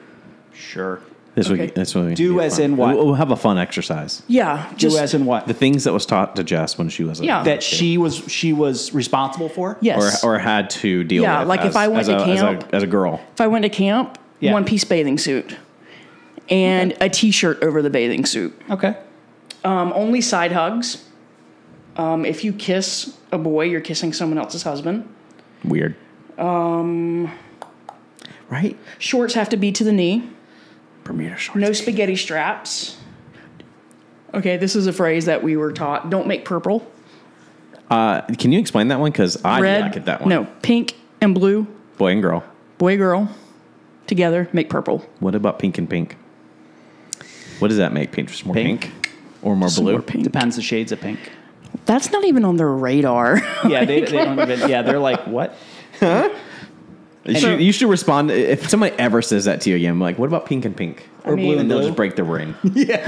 sure 0.53 1.01
this 1.35 1.49
okay. 1.49 1.61
would 1.67 1.75
this 1.75 1.95
would 1.95 2.15
Do 2.15 2.41
as 2.41 2.57
fun. 2.57 2.65
in 2.65 2.77
what? 2.77 2.97
We'll, 2.97 3.07
we'll 3.07 3.15
have 3.15 3.31
a 3.31 3.37
fun 3.37 3.57
exercise. 3.57 4.23
Yeah, 4.27 4.67
just 4.77 4.97
do 4.97 5.03
as 5.03 5.15
in 5.15 5.25
what 5.25 5.47
The 5.47 5.55
things 5.55 5.85
that 5.85 5.93
was 5.95 6.05
taught 6.05 6.37
to 6.37 6.45
Jess 6.45 6.77
when 6.77 6.89
she 6.91 7.05
was 7.05 7.21
a 7.21 7.25
Yeah. 7.25 7.43
that 7.45 7.63
she 7.63 7.97
was 7.97 8.17
she 8.29 8.53
was 8.53 8.93
responsible 8.93 9.49
for 9.49 9.79
yes. 9.81 10.23
or 10.23 10.35
or 10.35 10.39
had 10.39 10.69
to 10.71 11.05
deal 11.05 11.23
Yeah, 11.23 11.39
with. 11.39 11.49
like 11.49 11.65
if 11.65 11.77
I 11.77 11.89
went 11.89 12.05
to 12.07 12.19
a, 12.19 12.27
as 12.27 12.41
a- 12.43 12.45
camp- 12.45 12.69
as 12.75 12.83
a 12.83 12.87
girl. 12.87 13.21
if 13.33 13.41
I 13.41 13.47
went 13.47 13.63
to 13.63 13.69
camp, 13.71 14.19
Yeah. 14.41 14.53
one 14.53 14.65
piece 14.67 14.85
bathing 14.85 15.17
suit 15.17 15.57
and 16.51 16.97
a 17.01 17.09
t-shirt 17.09 17.63
over 17.63 17.81
the 17.83 17.91
bathing 17.91 18.25
suit. 18.25 18.59
okay 18.71 18.97
Um, 19.65 19.93
only 19.95 20.21
side 20.21 20.53
hugs. 20.53 21.05
Um, 21.97 22.25
if 22.25 22.45
you 22.45 22.53
kiss 22.53 23.17
a 23.33 23.39
boy, 23.39 23.65
you're 23.65 23.81
kissing 23.81 24.13
someone 24.13 24.39
else's 24.39 24.63
husband. 24.63 25.09
Weird. 25.65 25.97
Um. 26.39 27.31
Right. 28.49 28.77
Shorts 28.99 29.35
have 29.35 29.49
to 29.51 29.57
be 29.57 29.71
to 29.73 29.85
the 29.85 29.93
knee. 29.93 30.29
Bermuda 31.05 31.37
shorts. 31.37 31.61
No 31.61 31.73
spaghetti 31.73 32.17
straps. 32.17 32.97
Okay, 34.33 34.57
this 34.57 34.75
is 34.77 34.87
a 34.87 34.93
phrase 34.93 35.27
that 35.27 35.43
we 35.43 35.57
were 35.57 35.73
taught. 35.73 36.09
Don't 36.11 36.27
make 36.27 36.45
purple. 36.45 36.91
Uh, 37.91 38.23
can 38.39 38.53
you 38.53 38.59
explain 38.61 38.89
that 38.89 39.01
one? 39.01 39.11
Because 39.11 39.43
I 39.45 39.61
Red, 39.61 39.75
did 39.77 39.85
not 39.85 39.93
get 39.93 40.05
that 40.07 40.21
one. 40.21 40.29
No, 40.29 40.45
pink 40.63 40.95
and 41.21 41.35
blue. 41.35 41.67
Boy 41.99 42.13
and 42.13 42.23
girl. 42.23 42.45
Boy, 42.79 42.97
girl. 42.97 43.29
Together 44.07 44.49
make 44.53 44.71
purple. 44.71 45.05
What 45.19 45.35
about 45.35 45.59
pink 45.59 45.77
and 45.79 45.89
pink? 45.91 46.17
What 47.61 47.69
does 47.69 47.79
that 47.79 47.93
make? 47.93 48.11
Pink, 48.13 48.29
just 48.31 48.45
more 48.47 48.55
pink, 48.55 48.83
Pink. 48.83 49.11
or 49.43 49.55
more 49.57 49.69
Some 49.69 49.85
blue? 49.85 49.93
more 49.93 50.03
pink. 50.03 50.25
depends 50.25 50.57
the 50.57 50.63
shades 50.63 50.93
of 50.93 51.01
pink 51.01 51.19
That's 51.87 52.11
not 52.11 52.25
even 52.25 52.45
on 52.45 52.57
their 52.57 52.69
radar. 52.71 53.39
yeah 53.69 53.85
they, 53.85 54.01
they 54.01 54.11
don't 54.25 54.41
even 54.41 54.69
yeah 54.69 54.83
they're 54.83 54.99
like 54.99 55.27
what 55.27 55.55
You 57.27 57.39
should, 57.39 57.61
you 57.61 57.71
should 57.73 57.89
respond 57.91 58.31
if 58.31 58.69
somebody 58.71 58.97
ever 58.99 59.21
says 59.23 59.45
that 59.45 59.61
to 59.63 59.71
you 59.71 59.77
again. 59.77 59.99
Like, 60.01 60.19
what 60.19 60.27
about 60.27 60.47
pink 60.47 60.65
and 60.65 60.75
pink? 60.77 61.07
Or 61.25 61.37
mean- 61.37 61.45
blue 61.45 61.53
and 61.53 61.61
and 61.61 61.71
they'll 61.71 61.79
blue? 61.81 61.89
just 61.89 61.97
break 61.97 62.17
the 62.17 62.25
ring. 62.25 62.55
Yeah. 62.75 63.05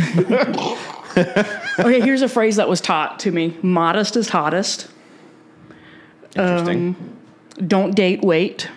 Okay, 1.78 2.00
here's 2.00 2.22
a 2.22 2.28
phrase 2.28 2.56
that 2.56 2.68
was 2.68 2.80
taught 2.80 3.18
to 3.20 3.30
me 3.32 3.56
modest 3.62 4.16
is 4.16 4.28
hottest. 4.28 4.88
Interesting. 6.36 6.88
Um, 7.58 7.68
don't 7.68 7.94
date, 7.94 8.22
wait. 8.22 8.68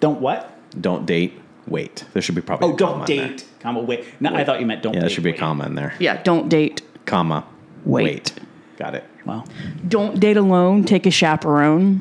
don't 0.00 0.20
what 0.20 0.50
don't 0.80 1.06
date. 1.06 1.40
Wait. 1.66 2.04
There 2.12 2.22
should 2.22 2.34
be 2.34 2.40
probably. 2.42 2.68
oh 2.70 2.74
a 2.74 2.76
don't 2.76 2.92
comma 2.92 3.04
in 3.04 3.16
there. 3.16 3.28
date 3.28 3.44
comma 3.60 3.80
wait 3.80 4.04
no 4.20 4.34
i 4.34 4.44
thought 4.44 4.60
you 4.60 4.66
meant 4.66 4.82
don't 4.82 4.92
date. 4.92 4.98
Yeah, 4.98 5.00
there 5.00 5.10
should 5.10 5.24
be 5.24 5.30
a 5.30 5.36
comma 5.36 5.64
in 5.64 5.74
there. 5.74 5.94
Yeah, 5.98 6.22
don't 6.22 6.48
date. 6.48 6.82
Comma. 7.06 7.46
Wait. 7.84 8.32
Got 8.76 8.94
it. 8.94 9.04
well 9.24 9.46
Don't 9.88 10.18
date 10.20 10.36
alone, 10.36 10.84
take 10.84 11.06
a 11.06 11.10
chaperone. 11.10 12.00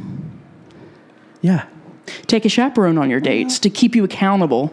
Yeah. 1.41 1.65
Take 2.27 2.43
a 2.45 2.49
chaperone 2.49 2.97
on 2.97 3.09
your 3.09 3.19
dates 3.21 3.59
to 3.59 3.69
keep 3.69 3.95
you 3.95 4.03
accountable. 4.03 4.71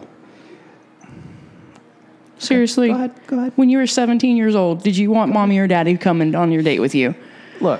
Seriously, 2.37 2.87
Go 2.89 2.95
ahead, 2.95 3.27
go 3.27 3.37
ahead. 3.39 3.53
when 3.55 3.69
you 3.69 3.77
were 3.77 3.85
17 3.85 4.35
years 4.35 4.55
old, 4.55 4.81
did 4.83 4.97
you 4.97 5.11
want 5.11 5.31
mommy 5.31 5.59
or 5.59 5.67
daddy 5.67 5.95
coming 5.95 6.33
on 6.33 6.51
your 6.51 6.63
date 6.63 6.79
with 6.79 6.95
you? 6.95 7.13
look 7.59 7.79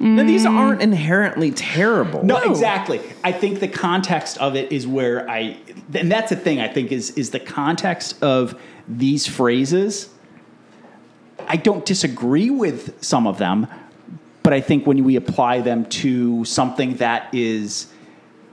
Now, 0.00 0.24
these 0.24 0.44
mm. 0.44 0.50
aren't 0.50 0.82
inherently 0.82 1.50
terrible. 1.52 2.24
no, 2.24 2.38
No. 2.38 2.50
exactly 2.50 3.00
i 3.22 3.32
think 3.32 3.60
the 3.60 3.68
context 3.68 4.36
of 4.38 4.56
it 4.56 4.70
is 4.72 4.86
where 4.86 5.28
i 5.30 5.56
and 5.94 6.10
that's 6.10 6.30
the 6.30 6.36
thing 6.36 6.60
i 6.60 6.68
think 6.68 6.92
is 6.92 7.12
is 7.12 7.30
the 7.30 7.40
context 7.40 8.22
of 8.22 8.60
these 8.88 9.26
phrases 9.26 10.10
i 11.48 11.56
don't 11.56 11.86
disagree 11.86 12.50
with 12.50 13.02
some 13.02 13.26
of 13.26 13.38
them 13.38 13.66
but 14.42 14.52
i 14.52 14.60
think 14.60 14.86
when 14.86 15.04
we 15.04 15.16
apply 15.16 15.60
them 15.60 15.86
to 15.86 16.44
something 16.44 16.96
that 16.96 17.32
is 17.32 17.86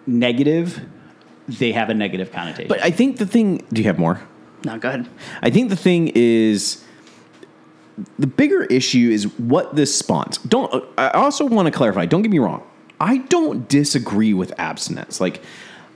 negative 0.08 0.80
they 1.48 1.72
have 1.72 1.90
a 1.90 1.94
negative 1.94 2.32
connotation 2.32 2.68
But 2.68 2.84
I 2.84 2.92
think 2.92 3.18
the 3.18 3.26
thing. 3.26 3.66
Do 3.72 3.82
you 3.82 3.88
have 3.88 4.00
more? 4.00 4.22
No, 4.64 4.78
go 4.78 4.90
ahead. 4.90 5.10
I 5.42 5.50
think 5.50 5.70
the 5.70 5.76
thing 5.76 6.12
is 6.14 6.84
the 8.20 8.28
bigger 8.28 8.64
issue 8.64 9.10
is 9.12 9.26
what 9.38 9.76
this 9.76 9.96
spawns. 9.96 10.38
Don't 10.40 10.84
I 10.98 11.10
also 11.10 11.46
want 11.46 11.68
to 11.68 11.72
clarify, 11.72 12.06
don't 12.06 12.22
get 12.22 12.32
me 12.32 12.40
wrong. 12.40 12.64
I 13.00 13.18
don't 13.18 13.68
disagree 13.68 14.34
with 14.34 14.54
abstinence. 14.60 15.20
Like 15.20 15.42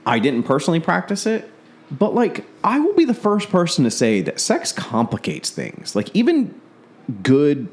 I 0.04 0.18
didn't 0.18 0.44
personally 0.44 0.80
practice 0.80 1.26
it, 1.26 1.50
but 1.90 2.14
like 2.14 2.44
I 2.64 2.80
will 2.80 2.94
be 2.94 3.04
the 3.04 3.14
first 3.14 3.48
person 3.48 3.84
to 3.84 3.90
say 3.90 4.20
that 4.22 4.40
sex 4.40 4.72
complicates 4.72 5.50
things. 5.50 5.96
Like 5.96 6.14
even 6.14 6.60
good 7.22 7.68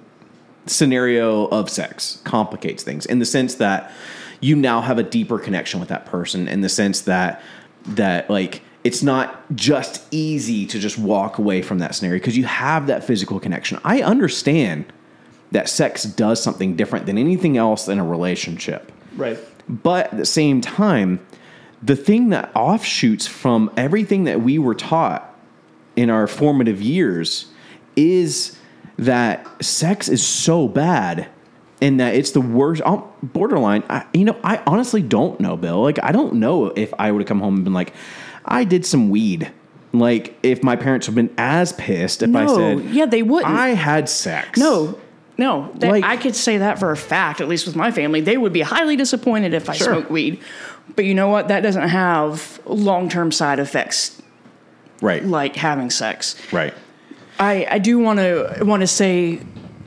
scenario 0.65 1.47
of 1.47 1.69
sex 1.69 2.21
complicates 2.23 2.83
things 2.83 3.05
in 3.05 3.19
the 3.19 3.25
sense 3.25 3.55
that 3.55 3.91
you 4.39 4.55
now 4.55 4.81
have 4.81 4.97
a 4.97 5.03
deeper 5.03 5.39
connection 5.39 5.79
with 5.79 5.89
that 5.89 6.05
person 6.05 6.47
in 6.47 6.61
the 6.61 6.69
sense 6.69 7.01
that 7.01 7.41
that 7.85 8.29
like 8.29 8.61
it's 8.83 9.01
not 9.01 9.43
just 9.55 10.05
easy 10.11 10.65
to 10.65 10.79
just 10.79 10.97
walk 10.97 11.37
away 11.37 11.61
from 11.61 11.79
that 11.79 11.95
scenario 11.95 12.19
because 12.19 12.37
you 12.37 12.43
have 12.43 12.87
that 12.87 13.03
physical 13.03 13.39
connection. 13.39 13.79
I 13.83 14.01
understand 14.01 14.91
that 15.51 15.69
sex 15.69 16.03
does 16.03 16.41
something 16.41 16.75
different 16.75 17.05
than 17.05 17.17
anything 17.17 17.57
else 17.57 17.87
in 17.87 17.99
a 17.99 18.05
relationship. 18.05 18.91
right 19.15 19.37
But 19.69 20.11
at 20.11 20.17
the 20.17 20.25
same 20.25 20.61
time, 20.61 21.25
the 21.81 21.95
thing 21.95 22.29
that 22.29 22.51
offshoots 22.55 23.27
from 23.27 23.71
everything 23.77 24.23
that 24.25 24.41
we 24.41 24.57
were 24.57 24.75
taught 24.75 25.29
in 25.95 26.09
our 26.09 26.27
formative 26.27 26.81
years 26.81 27.47
is 27.95 28.57
that 28.97 29.47
sex 29.63 30.07
is 30.09 30.25
so 30.25 30.67
bad 30.67 31.27
and 31.81 31.99
that 31.99 32.15
it's 32.15 32.31
the 32.31 32.41
worst 32.41 32.81
oh, 32.85 33.11
borderline 33.21 33.83
I, 33.89 34.05
you 34.13 34.25
know 34.25 34.39
i 34.43 34.61
honestly 34.65 35.01
don't 35.01 35.39
know 35.39 35.57
bill 35.57 35.81
like 35.81 35.99
i 36.01 36.11
don't 36.11 36.35
know 36.35 36.67
if 36.67 36.93
i 36.97 37.11
would 37.11 37.21
have 37.21 37.27
come 37.27 37.39
home 37.39 37.55
and 37.55 37.63
been 37.63 37.73
like 37.73 37.93
i 38.45 38.63
did 38.63 38.85
some 38.85 39.09
weed 39.09 39.51
like 39.91 40.37
if 40.43 40.63
my 40.63 40.75
parents 40.75 41.05
have 41.05 41.15
been 41.15 41.33
as 41.37 41.73
pissed 41.73 42.23
if 42.23 42.35
i 42.35 42.45
said 42.47 42.81
yeah, 42.85 43.05
they 43.05 43.21
wouldn't. 43.23 43.53
i 43.53 43.69
had 43.69 44.09
sex 44.09 44.57
No, 44.59 44.99
no. 45.37 45.71
That, 45.75 45.89
Like- 45.91 46.03
I 46.03 46.17
could 46.17 46.35
say 46.35 46.57
that 46.59 46.77
for 46.79 46.91
a 46.91 46.97
fact, 46.97 47.41
at 47.41 47.47
least 47.47 47.65
with 47.65 47.75
my 47.75 47.89
family. 47.91 48.21
They 48.21 48.37
would 48.37 48.53
be 48.53 48.61
highly 48.61 48.95
disappointed 48.95 49.55
if 49.55 49.67
I 49.67 49.73
Sure. 49.73 49.87
smoked 49.87 50.11
weed. 50.11 50.39
But 50.95 51.05
you 51.05 51.15
know 51.15 51.27
what? 51.27 51.47
That 51.47 51.61
doesn't 51.61 51.89
have 51.89 52.59
long 52.65 53.09
term 53.09 53.31
side 53.31 53.57
effects 53.59 54.21
right 55.01 55.23
like 55.25 55.55
having 55.55 55.89
sex. 55.89 56.35
right 56.51 56.73
I, 57.39 57.65
I 57.69 57.79
do 57.79 57.97
want 57.97 58.19
to 58.19 58.59
want 58.63 58.81
to 58.81 58.87
say, 58.87 59.39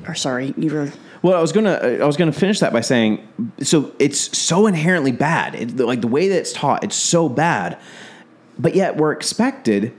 or 0.09 0.15
sorry, 0.17 0.53
you 0.57 0.73
were. 0.75 0.91
Well, 1.23 1.37
I 1.39 1.41
was 1.41 1.53
gonna 1.53 1.75
I 2.03 2.05
was 2.05 2.17
gonna 2.17 2.33
finish 2.33 2.59
that 2.61 2.73
by 2.73 2.81
saying, 2.81 3.27
so 3.63 3.93
it's 4.01 4.37
so 4.37 4.67
inherently 4.67 5.13
bad. 5.13 5.55
It, 5.55 5.77
like 5.77 6.01
the 6.01 6.09
way 6.09 6.29
that 6.29 6.39
it's 6.39 6.53
taught, 6.53 6.83
it's 6.83 6.97
so 6.97 7.29
bad, 7.29 7.79
but 8.59 8.75
yet 8.75 8.97
we're 8.97 9.13
expected, 9.13 9.93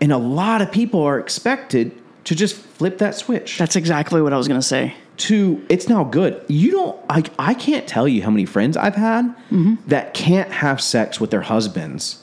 and 0.00 0.12
a 0.12 0.18
lot 0.18 0.62
of 0.62 0.70
people 0.70 1.02
are 1.02 1.18
expected 1.18 2.00
to 2.24 2.34
just 2.34 2.56
flip 2.56 2.98
that 2.98 3.14
switch 3.14 3.58
That's 3.58 3.76
exactly 3.76 4.22
what 4.22 4.32
I 4.32 4.38
was 4.38 4.48
going 4.48 4.60
to 4.60 4.66
say. 4.66 4.94
to 5.18 5.64
it's 5.68 5.88
now 5.88 6.04
good. 6.04 6.42
You 6.48 6.70
don't. 6.70 7.00
I 7.08 7.22
I 7.38 7.54
can't 7.54 7.86
tell 7.86 8.08
you 8.08 8.22
how 8.22 8.30
many 8.30 8.46
friends 8.46 8.76
I've 8.76 8.96
had 8.96 9.26
mm-hmm. 9.50 9.74
that 9.88 10.14
can't 10.14 10.50
have 10.50 10.80
sex 10.80 11.20
with 11.20 11.30
their 11.30 11.42
husbands 11.42 12.22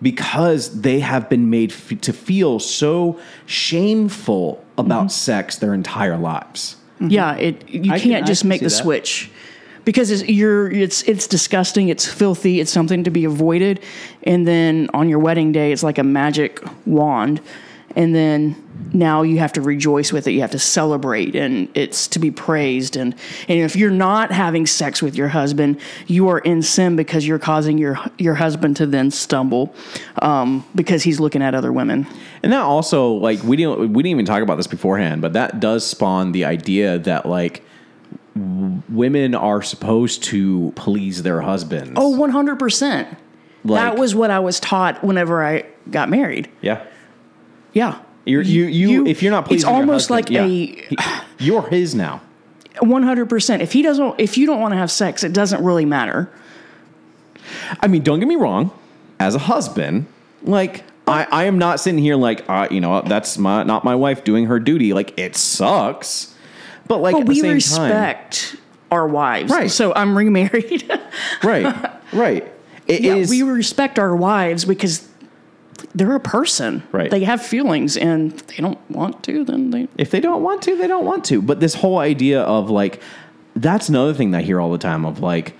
because 0.00 0.82
they 0.82 1.00
have 1.00 1.28
been 1.28 1.50
made 1.50 1.72
f- 1.72 2.00
to 2.00 2.12
feel 2.12 2.60
so 2.60 3.18
shameful 3.46 4.64
about 4.76 5.06
mm-hmm. 5.06 5.08
sex 5.08 5.56
their 5.56 5.74
entire 5.74 6.16
lives. 6.16 6.76
Mm-hmm. 6.96 7.10
Yeah, 7.10 7.34
it 7.34 7.68
you 7.68 7.92
I 7.92 7.98
can't 7.98 8.18
can- 8.18 8.26
just 8.26 8.44
make 8.44 8.60
the 8.60 8.66
that. 8.66 8.70
switch 8.70 9.30
because 9.88 10.10
it's, 10.10 10.28
you're 10.28 10.70
it's 10.70 11.00
it's 11.04 11.26
disgusting. 11.26 11.88
It's 11.88 12.04
filthy. 12.04 12.60
It's 12.60 12.70
something 12.70 13.04
to 13.04 13.10
be 13.10 13.24
avoided. 13.24 13.82
And 14.22 14.46
then 14.46 14.90
on 14.92 15.08
your 15.08 15.18
wedding 15.18 15.50
day, 15.50 15.72
it's 15.72 15.82
like 15.82 15.96
a 15.96 16.02
magic 16.02 16.62
wand, 16.84 17.40
and 17.96 18.14
then 18.14 18.54
now 18.92 19.22
you 19.22 19.38
have 19.38 19.52
to 19.52 19.60
rejoice 19.60 20.12
with 20.12 20.26
it 20.26 20.30
you 20.30 20.40
have 20.40 20.52
to 20.52 20.58
celebrate 20.58 21.34
and 21.34 21.68
it's 21.74 22.06
to 22.06 22.20
be 22.20 22.30
praised 22.30 22.96
and 22.96 23.12
and 23.48 23.58
if 23.58 23.74
you're 23.74 23.90
not 23.90 24.30
having 24.30 24.66
sex 24.66 25.02
with 25.02 25.16
your 25.16 25.28
husband 25.28 25.78
you 26.06 26.28
are 26.28 26.38
in 26.38 26.62
sin 26.62 26.94
because 26.94 27.26
you're 27.26 27.40
causing 27.40 27.76
your 27.76 27.98
your 28.16 28.34
husband 28.34 28.76
to 28.76 28.86
then 28.86 29.10
stumble 29.10 29.74
um, 30.22 30.64
because 30.76 31.02
he's 31.02 31.18
looking 31.18 31.42
at 31.42 31.54
other 31.54 31.72
women 31.72 32.06
And 32.42 32.52
that 32.52 32.62
also 32.62 33.12
like 33.12 33.42
we 33.42 33.56
didn't 33.56 33.78
we 33.92 34.02
didn't 34.02 34.06
even 34.06 34.24
talk 34.24 34.42
about 34.42 34.56
this 34.56 34.68
beforehand, 34.68 35.20
but 35.20 35.32
that 35.32 35.60
does 35.60 35.84
spawn 35.86 36.32
the 36.32 36.44
idea 36.44 36.98
that 37.00 37.26
like 37.26 37.62
women 38.88 39.34
are 39.34 39.62
supposed 39.62 40.22
to 40.24 40.72
please 40.76 41.22
their 41.22 41.40
husbands. 41.40 41.92
oh 41.96 42.14
100% 42.16 43.16
Like- 43.64 43.80
that 43.82 43.98
was 43.98 44.14
what 44.14 44.30
i 44.30 44.38
was 44.38 44.60
taught 44.60 45.02
whenever 45.04 45.44
i 45.44 45.64
got 45.90 46.08
married 46.08 46.48
yeah. 46.60 46.84
yeah 47.72 47.98
You're, 48.24 48.42
you, 48.42 48.64
you, 48.66 49.06
if 49.06 49.22
you're 49.22 49.32
not 49.32 49.44
it's 49.44 49.48
pleasing 49.48 49.68
your 49.70 49.78
almost 49.78 50.08
husband, 50.08 50.26
like 50.26 50.30
yeah. 50.30 50.46
He- 50.46 51.44
you're 51.46 51.68
his 51.68 51.94
now. 51.94 52.20
100% 52.76 53.60
if 53.60 53.72
he 53.72 53.82
doesn't 53.82 54.14
if 54.18 54.38
you 54.38 54.46
don't 54.46 54.60
want 54.60 54.72
to 54.72 54.78
have 54.78 54.90
sex 54.90 55.24
it 55.24 55.32
doesn't 55.32 55.64
really 55.64 55.84
matter 55.84 56.30
I 57.80 57.86
mean, 57.86 58.02
don't 58.02 58.18
get 58.18 58.28
me 58.28 58.36
wrong. 58.36 58.70
As 59.18 59.34
a 59.34 59.38
husband, 59.38 60.06
like 60.42 60.84
I, 61.06 61.26
I 61.30 61.44
am 61.44 61.58
not 61.58 61.80
sitting 61.80 61.98
here 61.98 62.14
like, 62.16 62.44
uh, 62.48 62.68
you 62.70 62.80
know, 62.80 63.00
that's 63.02 63.38
my 63.38 63.62
not 63.62 63.84
my 63.84 63.94
wife 63.94 64.22
doing 64.22 64.46
her 64.46 64.60
duty. 64.60 64.92
Like 64.92 65.18
it 65.18 65.34
sucks, 65.34 66.34
but 66.88 66.98
like 67.00 67.12
but 67.14 67.20
at 67.20 67.26
the 67.26 67.42
we 67.42 67.50
respect 67.52 68.56
our 68.90 69.06
wives 69.06 69.52
Right. 69.52 69.70
so 69.70 69.92
i'm 69.94 70.16
remarried 70.16 70.90
right, 71.44 71.90
right. 72.12 72.52
It 72.86 73.02
yeah, 73.02 73.16
is- 73.16 73.28
we 73.30 73.42
respect 73.42 73.98
our 73.98 74.16
wives 74.16 74.64
because 74.64 75.06
they're 75.94 76.14
a 76.14 76.20
person. 76.20 76.82
Right. 76.90 77.10
They 77.10 77.24
have 77.24 77.44
feelings, 77.44 77.96
and 77.98 78.32
if 78.32 78.46
they 78.48 78.56
don't 78.56 78.78
want 78.90 79.22
to, 79.24 79.44
then 79.44 79.70
they. 79.70 79.88
if 79.96 80.10
they 80.10 80.20
don't 80.20 80.42
want 80.42 80.62
to, 80.62 80.76
they 80.76 80.86
don't 80.86 81.04
want 81.04 81.24
to. 81.26 81.40
But 81.42 81.60
this 81.60 81.74
whole 81.74 81.98
idea 81.98 82.40
of 82.42 82.68
like, 82.70 83.00
that's 83.54 83.88
another 83.90 84.14
thing 84.14 84.30
that 84.32 84.38
I 84.38 84.42
hear 84.42 84.58
all 84.60 84.72
the 84.72 84.78
time. 84.78 85.04
Of 85.04 85.20
like, 85.20 85.54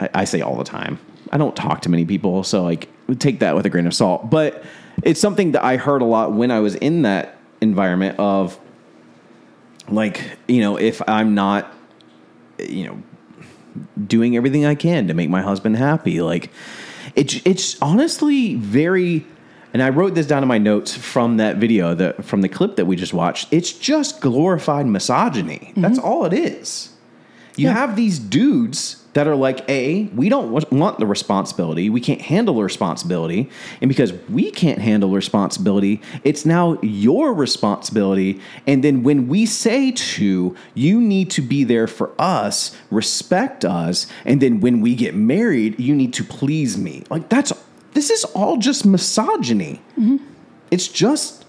I, 0.00 0.08
I 0.14 0.24
say 0.24 0.40
all 0.40 0.56
the 0.56 0.64
time. 0.64 0.98
I 1.30 1.36
don't 1.36 1.54
talk 1.54 1.82
to 1.82 1.88
many 1.90 2.04
people, 2.04 2.42
so 2.44 2.64
like, 2.64 2.88
take 3.18 3.40
that 3.40 3.54
with 3.54 3.66
a 3.66 3.70
grain 3.70 3.86
of 3.86 3.94
salt. 3.94 4.30
But 4.30 4.64
it's 5.02 5.20
something 5.20 5.52
that 5.52 5.62
I 5.64 5.76
heard 5.76 6.00
a 6.02 6.06
lot 6.06 6.32
when 6.32 6.50
I 6.50 6.60
was 6.60 6.74
in 6.76 7.02
that 7.02 7.36
environment 7.60 8.18
of 8.18 8.58
like, 9.88 10.38
you 10.48 10.60
know, 10.60 10.76
if 10.76 11.02
I'm 11.08 11.34
not, 11.34 11.72
you 12.58 12.86
know, 12.86 13.02
doing 14.06 14.36
everything 14.36 14.64
I 14.64 14.74
can 14.74 15.08
to 15.08 15.14
make 15.14 15.30
my 15.30 15.42
husband 15.42 15.76
happy. 15.76 16.20
Like 16.20 16.50
it's 17.14 17.40
it's 17.44 17.80
honestly 17.82 18.54
very 18.54 19.26
and 19.72 19.82
I 19.82 19.88
wrote 19.88 20.14
this 20.14 20.26
down 20.26 20.42
in 20.42 20.48
my 20.48 20.58
notes 20.58 20.96
from 20.96 21.38
that 21.38 21.56
video 21.56 21.94
that 21.94 22.24
from 22.24 22.42
the 22.42 22.48
clip 22.48 22.76
that 22.76 22.86
we 22.86 22.96
just 22.96 23.12
watched. 23.12 23.52
It's 23.52 23.72
just 23.72 24.20
glorified 24.20 24.86
misogyny. 24.86 25.72
That's 25.76 25.98
mm-hmm. 25.98 26.06
all 26.06 26.24
it 26.24 26.32
is. 26.32 26.90
You 27.56 27.68
have 27.68 27.94
these 27.94 28.18
dudes 28.18 29.03
that 29.14 29.26
are 29.28 29.36
like, 29.36 29.68
A, 29.70 30.04
we 30.14 30.28
don't 30.28 30.50
want 30.72 30.98
the 30.98 31.06
responsibility. 31.06 31.88
We 31.88 32.00
can't 32.00 32.20
handle 32.20 32.56
the 32.56 32.62
responsibility. 32.62 33.48
And 33.80 33.88
because 33.88 34.12
we 34.28 34.50
can't 34.50 34.80
handle 34.80 35.10
responsibility, 35.10 36.02
it's 36.24 36.44
now 36.44 36.78
your 36.82 37.32
responsibility. 37.32 38.40
And 38.66 38.84
then 38.84 39.02
when 39.02 39.28
we 39.28 39.46
say 39.46 39.92
to, 39.92 40.56
you 40.74 41.00
need 41.00 41.30
to 41.30 41.42
be 41.42 41.64
there 41.64 41.86
for 41.86 42.12
us, 42.18 42.76
respect 42.90 43.64
us. 43.64 44.06
And 44.24 44.42
then 44.42 44.60
when 44.60 44.80
we 44.80 44.94
get 44.96 45.14
married, 45.14 45.78
you 45.78 45.94
need 45.94 46.12
to 46.14 46.24
please 46.24 46.76
me. 46.76 47.04
Like, 47.08 47.28
that's, 47.28 47.52
this 47.92 48.10
is 48.10 48.24
all 48.24 48.56
just 48.56 48.84
misogyny. 48.84 49.80
Mm-hmm. 49.96 50.16
It's 50.72 50.88
just 50.88 51.44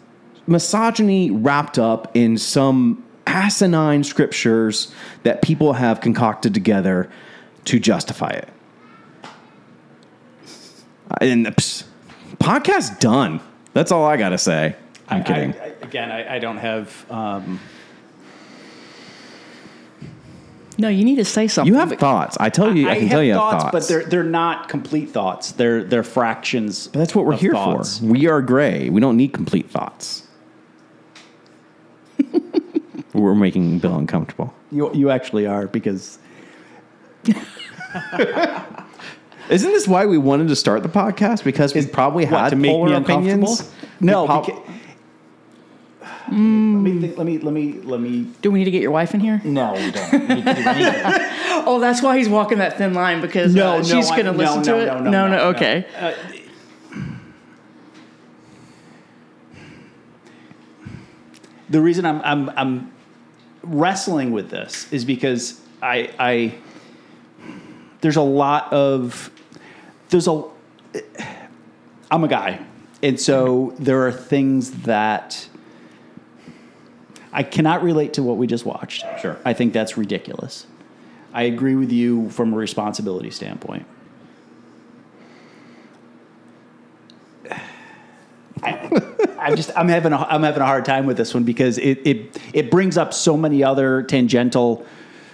misogyny 0.46 1.32
wrapped 1.32 1.80
up 1.80 2.16
in 2.16 2.38
some 2.38 3.04
asinine 3.26 4.04
scriptures 4.04 4.94
that 5.24 5.42
people 5.42 5.74
have 5.74 6.00
concocted 6.00 6.54
together 6.54 7.10
to 7.66 7.80
justify 7.80 8.30
it. 8.30 8.50
And 11.22 11.46
pss, 11.48 11.84
podcast 12.38 13.00
done. 13.00 13.40
That's 13.74 13.92
all 13.92 14.06
I 14.06 14.18
got 14.18 14.30
to 14.30 14.38
say. 14.38 14.76
I'm 15.08 15.24
kidding. 15.24 15.54
I, 15.54 15.66
I, 15.66 15.68
again, 15.82 16.12
I, 16.12 16.36
I 16.36 16.40
don't 16.40 16.58
have. 16.58 17.12
Um, 17.12 17.60
No, 20.78 20.90
you 20.90 21.06
need 21.06 21.16
to 21.16 21.26
say 21.26 21.48
something. 21.48 21.74
you 21.74 21.80
have 21.80 21.92
thoughts. 21.94 22.36
I 22.40 22.50
tell 22.50 22.76
you, 22.76 22.90
I, 22.90 23.00
can 23.00 23.08
tell 23.08 23.24
you 23.24 23.34
have 23.34 23.42
thoughts. 23.42 23.72
but 23.72 23.88
they're 23.88 24.04
they're 24.04 24.24
not 24.24 24.68
complete 24.68 25.10
thoughts. 25.10 25.54
They're 25.54 25.84
they're 25.84 26.04
fractions. 26.04 26.88
But 26.88 27.00
that's 27.00 27.16
what 27.16 27.26
we're 27.26 27.34
of 27.36 27.40
here 27.40 27.54
thoughts. 27.54 28.00
for. 28.00 28.06
We 28.08 28.28
are 28.28 28.42
gray. 28.42 28.90
We 28.90 29.00
don't 29.00 29.16
need 29.16 29.32
complete 29.32 29.70
thoughts. 29.70 30.28
we're 33.14 33.36
making 33.36 33.80
Bill 33.80 33.96
uncomfortable. 33.96 34.54
You 34.72 34.94
you 34.94 35.10
actually 35.12 35.46
are 35.46 35.68
because 35.68 36.20
Isn't 39.50 39.72
this 39.72 39.88
why 39.88 40.06
we 40.08 40.18
wanted 40.18 40.48
to 40.48 40.56
start 40.56 40.82
the 40.84 40.90
podcast? 40.90 41.44
Because 41.44 41.74
we 41.76 41.86
probably 41.86 42.26
what, 42.26 42.40
had 42.42 42.50
to 42.50 42.56
make 42.56 42.72
polar 42.72 42.90
me 42.90 42.96
uncomfortable. 42.96 43.54
opinions. 43.54 43.72
No, 44.00 44.24
We 44.24 44.28
prob- 44.28 44.46
beca- 44.46 44.62
let 46.28 46.34
me 46.34 47.00
think, 47.02 47.18
let 47.18 47.26
me 47.28 47.38
let 47.38 47.54
me 47.54 47.74
let 47.84 48.00
me. 48.00 48.28
Do 48.42 48.50
we 48.50 48.60
need 48.60 48.66
to 48.66 48.72
get 48.72 48.82
your 48.82 48.90
wife 48.92 49.14
in 49.14 49.20
here? 49.20 49.40
No, 49.44 49.74
we 49.74 49.92
don't 49.92 50.14
need 50.30 50.46
to 50.46 50.54
do. 50.54 51.32
Oh, 51.68 51.80
that's 51.80 52.02
why 52.02 52.18
he's 52.18 52.28
walking 52.30 52.58
that 52.60 52.78
thin 52.78 52.94
line 52.94 53.22
because 53.22 53.56
No, 53.56 53.76
uh, 53.76 53.78
no, 53.78 53.84
she's 53.84 54.10
going 54.10 54.26
to 54.26 54.32
no, 54.34 54.38
listen 54.38 54.58
no, 54.62 54.64
to 54.64 54.80
it. 54.82 54.86
no, 54.88 55.00
no, 55.00 55.10
no, 55.10 55.28
no. 55.30 55.38
okay. 55.50 55.86
the 61.70 61.82
reason 61.82 62.06
I'm 62.06 62.22
I'm 62.22 62.50
I'm 62.56 62.92
wrestling 63.64 64.32
with 64.32 64.50
this 64.50 64.92
is 64.92 65.06
because 65.06 65.60
I 65.82 66.12
I 66.20 66.56
there's 68.06 68.18
a 68.18 68.22
lot 68.22 68.72
of 68.72 69.32
there's 70.10 70.28
a 70.28 70.44
I'm 72.12 72.24
a 72.24 72.28
guy, 72.28 72.64
and 73.02 73.20
so 73.20 73.74
there 73.80 74.06
are 74.06 74.12
things 74.12 74.70
that 74.84 75.50
I 77.34 77.42
cannot 77.42 77.82
relate 77.82 78.14
to 78.14 78.22
what 78.22 78.38
we 78.38 78.46
just 78.46 78.64
watched. 78.64 79.04
Sure. 79.20 79.40
I 79.44 79.54
think 79.54 79.74
that's 79.74 79.98
ridiculous. 79.98 80.68
I 81.34 81.44
agree 81.44 81.74
with 81.74 81.92
you 81.92 82.30
from 82.30 82.54
a 82.54 82.58
responsibility 82.58 83.32
standpoint. 83.32 83.88
I'm 88.62 89.56
just 89.56 89.72
I'm 89.76 89.88
having 89.88 90.14
a, 90.14 90.18
I'm 90.18 90.44
having 90.44 90.62
a 90.62 90.66
hard 90.68 90.86
time 90.86 91.08
with 91.08 91.18
this 91.18 91.34
one 91.34 91.44
because 91.44 91.80
it 91.80 92.06
it 92.06 92.40
it 92.54 92.70
brings 92.70 93.00
up 93.00 93.16
so 93.16 93.36
many 93.36 93.64
other 93.64 94.04
tangential 94.04 94.86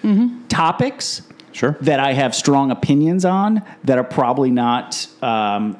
mm-hmm. 0.04 0.48
topics 0.48 1.24
Sure. 1.54 1.78
that 1.82 2.00
I 2.00 2.14
have 2.14 2.34
strong 2.36 2.72
opinions 2.72 3.26
on 3.26 3.62
that 3.84 3.98
are 3.98 4.04
probably 4.04 4.52
not 4.52 5.08
um, 5.22 5.78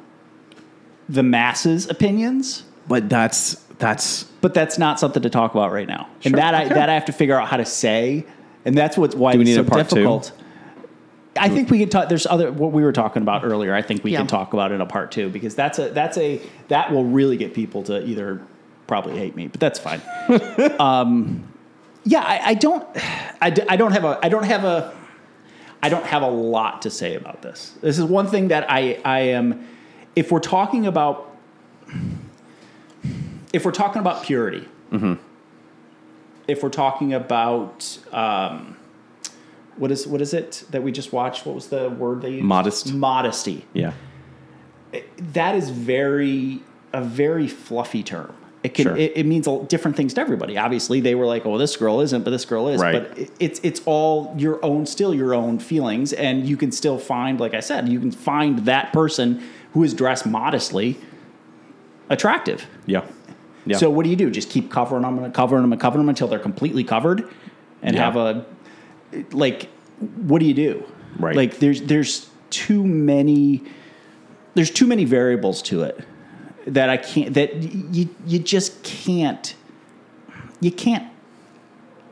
the 1.08 1.22
masses' 1.22 1.88
opinions. 1.88 2.64
But 2.88 3.08
that's 3.08 3.54
that's 3.78 4.24
But 4.40 4.54
that's 4.54 4.78
not 4.78 4.98
something 5.00 5.22
to 5.22 5.30
talk 5.30 5.52
about 5.54 5.72
right 5.72 5.86
now, 5.88 6.08
and 6.24 6.32
Sure, 6.32 6.36
that 6.36 6.54
I 6.54 6.64
okay. 6.66 6.74
that 6.74 6.88
I 6.88 6.94
have 6.94 7.04
to 7.06 7.12
figure 7.12 7.40
out 7.40 7.48
how 7.48 7.56
to 7.56 7.64
say, 7.64 8.24
and 8.64 8.76
that's 8.76 8.96
what's 8.98 9.14
why 9.14 9.34
we 9.34 9.40
it's 9.42 9.48
need 9.48 9.54
so 9.54 9.60
a 9.60 9.64
part 9.64 9.88
two? 9.88 9.94
difficult. 9.96 10.32
I 11.38 11.48
think 11.48 11.70
we 11.70 11.78
can 11.78 11.88
talk. 11.88 12.08
There's 12.10 12.26
other 12.26 12.52
what 12.52 12.72
we 12.72 12.82
were 12.82 12.92
talking 12.92 13.22
about 13.22 13.44
earlier. 13.44 13.72
I 13.74 13.80
think 13.82 14.04
we 14.04 14.12
Yeah. 14.12 14.18
can 14.18 14.26
talk 14.26 14.52
about 14.52 14.70
in 14.72 14.80
a 14.82 14.86
part 14.86 15.10
two 15.12 15.30
because 15.30 15.54
that's 15.54 15.78
a 15.78 15.88
that's 15.90 16.18
a 16.18 16.40
that 16.68 16.92
will 16.92 17.04
really 17.04 17.36
get 17.36 17.54
people 17.54 17.82
to 17.84 18.04
either 18.04 18.42
probably 18.86 19.16
hate 19.16 19.34
me, 19.36 19.46
but 19.46 19.58
that's 19.60 19.78
fine. 19.78 20.02
um, 20.78 21.44
yeah, 22.04 22.20
I, 22.20 22.50
I 22.50 22.54
don't, 22.54 22.84
I, 23.40 23.54
I 23.68 23.76
don't 23.76 23.92
have 23.92 24.04
a, 24.04 24.18
I 24.22 24.28
don't 24.28 24.42
have 24.44 24.64
a, 24.64 24.92
I 25.82 25.88
don't 25.88 26.04
have 26.06 26.22
a 26.22 26.30
lot 26.30 26.82
to 26.82 26.90
say 26.90 27.14
about 27.16 27.42
this. 27.42 27.74
This 27.80 27.98
is 27.98 28.04
one 28.04 28.26
thing 28.28 28.48
that 28.48 28.70
I 28.70 29.00
I 29.04 29.20
am, 29.20 29.66
if 30.14 30.30
we're 30.30 30.38
talking 30.40 30.86
about, 30.86 31.36
if 33.52 33.64
we're 33.64 33.72
talking 33.72 34.00
about 34.00 34.22
purity, 34.22 34.68
if 36.48 36.62
we're 36.62 36.68
talking 36.70 37.12
about. 37.12 37.98
Um, 38.12 38.76
what 39.76 39.90
is 39.90 40.06
what 40.06 40.20
is 40.20 40.34
it 40.34 40.64
that 40.70 40.82
we 40.82 40.92
just 40.92 41.12
watched? 41.14 41.46
What 41.46 41.54
was 41.54 41.68
the 41.68 41.88
word 41.88 42.20
they 42.20 42.32
used? 42.32 42.44
Modest. 42.44 42.92
Modesty. 42.92 43.64
yeah. 43.72 43.92
That 45.32 45.54
is 45.54 45.70
very 45.70 46.60
a 46.92 47.00
very 47.02 47.48
fluffy 47.48 48.02
term. 48.02 48.34
It 48.64 48.74
can 48.74 48.84
Sure. 48.84 48.96
it, 48.96 49.12
it 49.16 49.26
means 49.26 49.48
different 49.68 49.96
things 49.96 50.14
to 50.14 50.20
everybody. 50.20 50.56
Obviously, 50.56 51.00
they 51.00 51.14
were 51.16 51.26
like, 51.26 51.44
"Oh, 51.44 51.58
this 51.58 51.76
girl 51.76 52.00
isn't," 52.00 52.22
but 52.22 52.30
this 52.30 52.44
girl 52.44 52.68
is. 52.68 52.80
Right. 52.80 53.08
But 53.08 53.18
it, 53.18 53.30
it's 53.40 53.60
it's 53.64 53.80
all 53.86 54.34
your 54.38 54.64
own, 54.64 54.86
still 54.86 55.12
your 55.12 55.34
own 55.34 55.58
feelings, 55.58 56.12
and 56.12 56.46
you 56.46 56.56
can 56.56 56.70
still 56.70 56.96
find, 56.98 57.40
like 57.40 57.54
I 57.54 57.60
said, 57.60 57.88
you 57.88 57.98
can 57.98 58.12
find 58.12 58.60
that 58.60 58.92
person 58.92 59.42
who 59.72 59.82
is 59.82 59.94
dressed 59.94 60.26
modestly 60.26 60.96
attractive. 62.08 62.66
Yeah. 62.86 63.04
Yeah. 63.66 63.76
So 63.78 63.90
what 63.90 64.04
do 64.04 64.10
you 64.10 64.16
do? 64.16 64.30
Just 64.30 64.50
keep 64.50 64.70
covering 64.70 65.02
them 65.02 65.22
and 65.22 65.32
covering 65.34 65.62
them 65.62 65.72
and 65.72 65.80
covering 65.80 66.02
them 66.04 66.08
until 66.08 66.28
they're 66.28 66.38
completely 66.38 66.84
covered, 66.84 67.28
and 67.82 67.96
Yeah. 67.96 68.04
have 68.04 68.16
a 68.16 68.44
like. 69.32 69.68
What 70.22 70.40
do 70.40 70.46
you 70.46 70.54
do? 70.54 70.84
Right. 71.18 71.36
Like 71.36 71.58
there's 71.58 71.82
there's 71.82 72.28
too 72.50 72.84
many 72.84 73.62
there's 74.54 74.70
too 74.70 74.86
many 74.86 75.04
variables 75.04 75.62
to 75.62 75.82
it 75.82 76.00
that 76.66 76.88
I 76.88 76.96
can't 76.96 77.34
that 77.34 77.54
you 77.62 78.08
you 78.26 78.38
just 78.38 78.82
can't 78.82 79.54
you 80.60 80.70
can't 80.70 81.10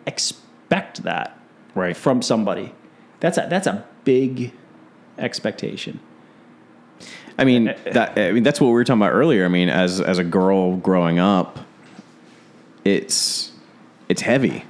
expect 0.07 1.03
that 1.05 1.39
Right. 1.75 1.97
from 1.97 2.21
somebody. 2.23 2.75
That's 3.21 3.39
a 3.39 3.47
that's 3.49 3.67
a 3.67 3.85
big 4.05 4.53
expectation. 5.19 6.01
I 7.39 7.45
mean, 7.45 7.69
eh, 7.69 7.77
eh. 7.87 7.93
that, 7.93 8.19
I 8.19 8.33
mean, 8.33 8.43
that's 8.43 8.61
what 8.61 8.69
we 8.69 8.73
were 8.75 8.85
talking 8.85 9.01
about 9.01 9.13
earlier. 9.13 9.45
I 9.45 9.49
mean, 9.49 9.69
as 9.69 10.01
as 10.01 10.19
a 10.19 10.25
girl 10.25 10.77
growing 10.77 11.19
up, 11.19 11.61
it's 12.85 13.53
it's 14.09 14.23
heavy. 14.23 14.65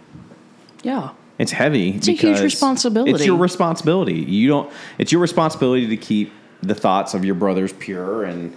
Yeah. 0.83 1.11
It's 1.39 1.53
heavy. 1.53 1.93
It's 1.93 2.07
a 2.07 2.13
huge 2.13 2.41
responsibility. 2.41 3.13
It's 3.13 3.25
your 3.25 3.39
responsibility. 3.39 4.15
You 4.15 4.49
don't. 4.49 4.73
It's 4.99 5.11
your 5.11 5.23
responsibility 5.23 5.87
to 5.89 5.97
keep 5.97 6.33
the 6.63 6.75
thoughts 6.75 7.15
of 7.15 7.25
your 7.25 7.35
brothers 7.35 7.73
pure 7.73 8.25
and 8.25 8.55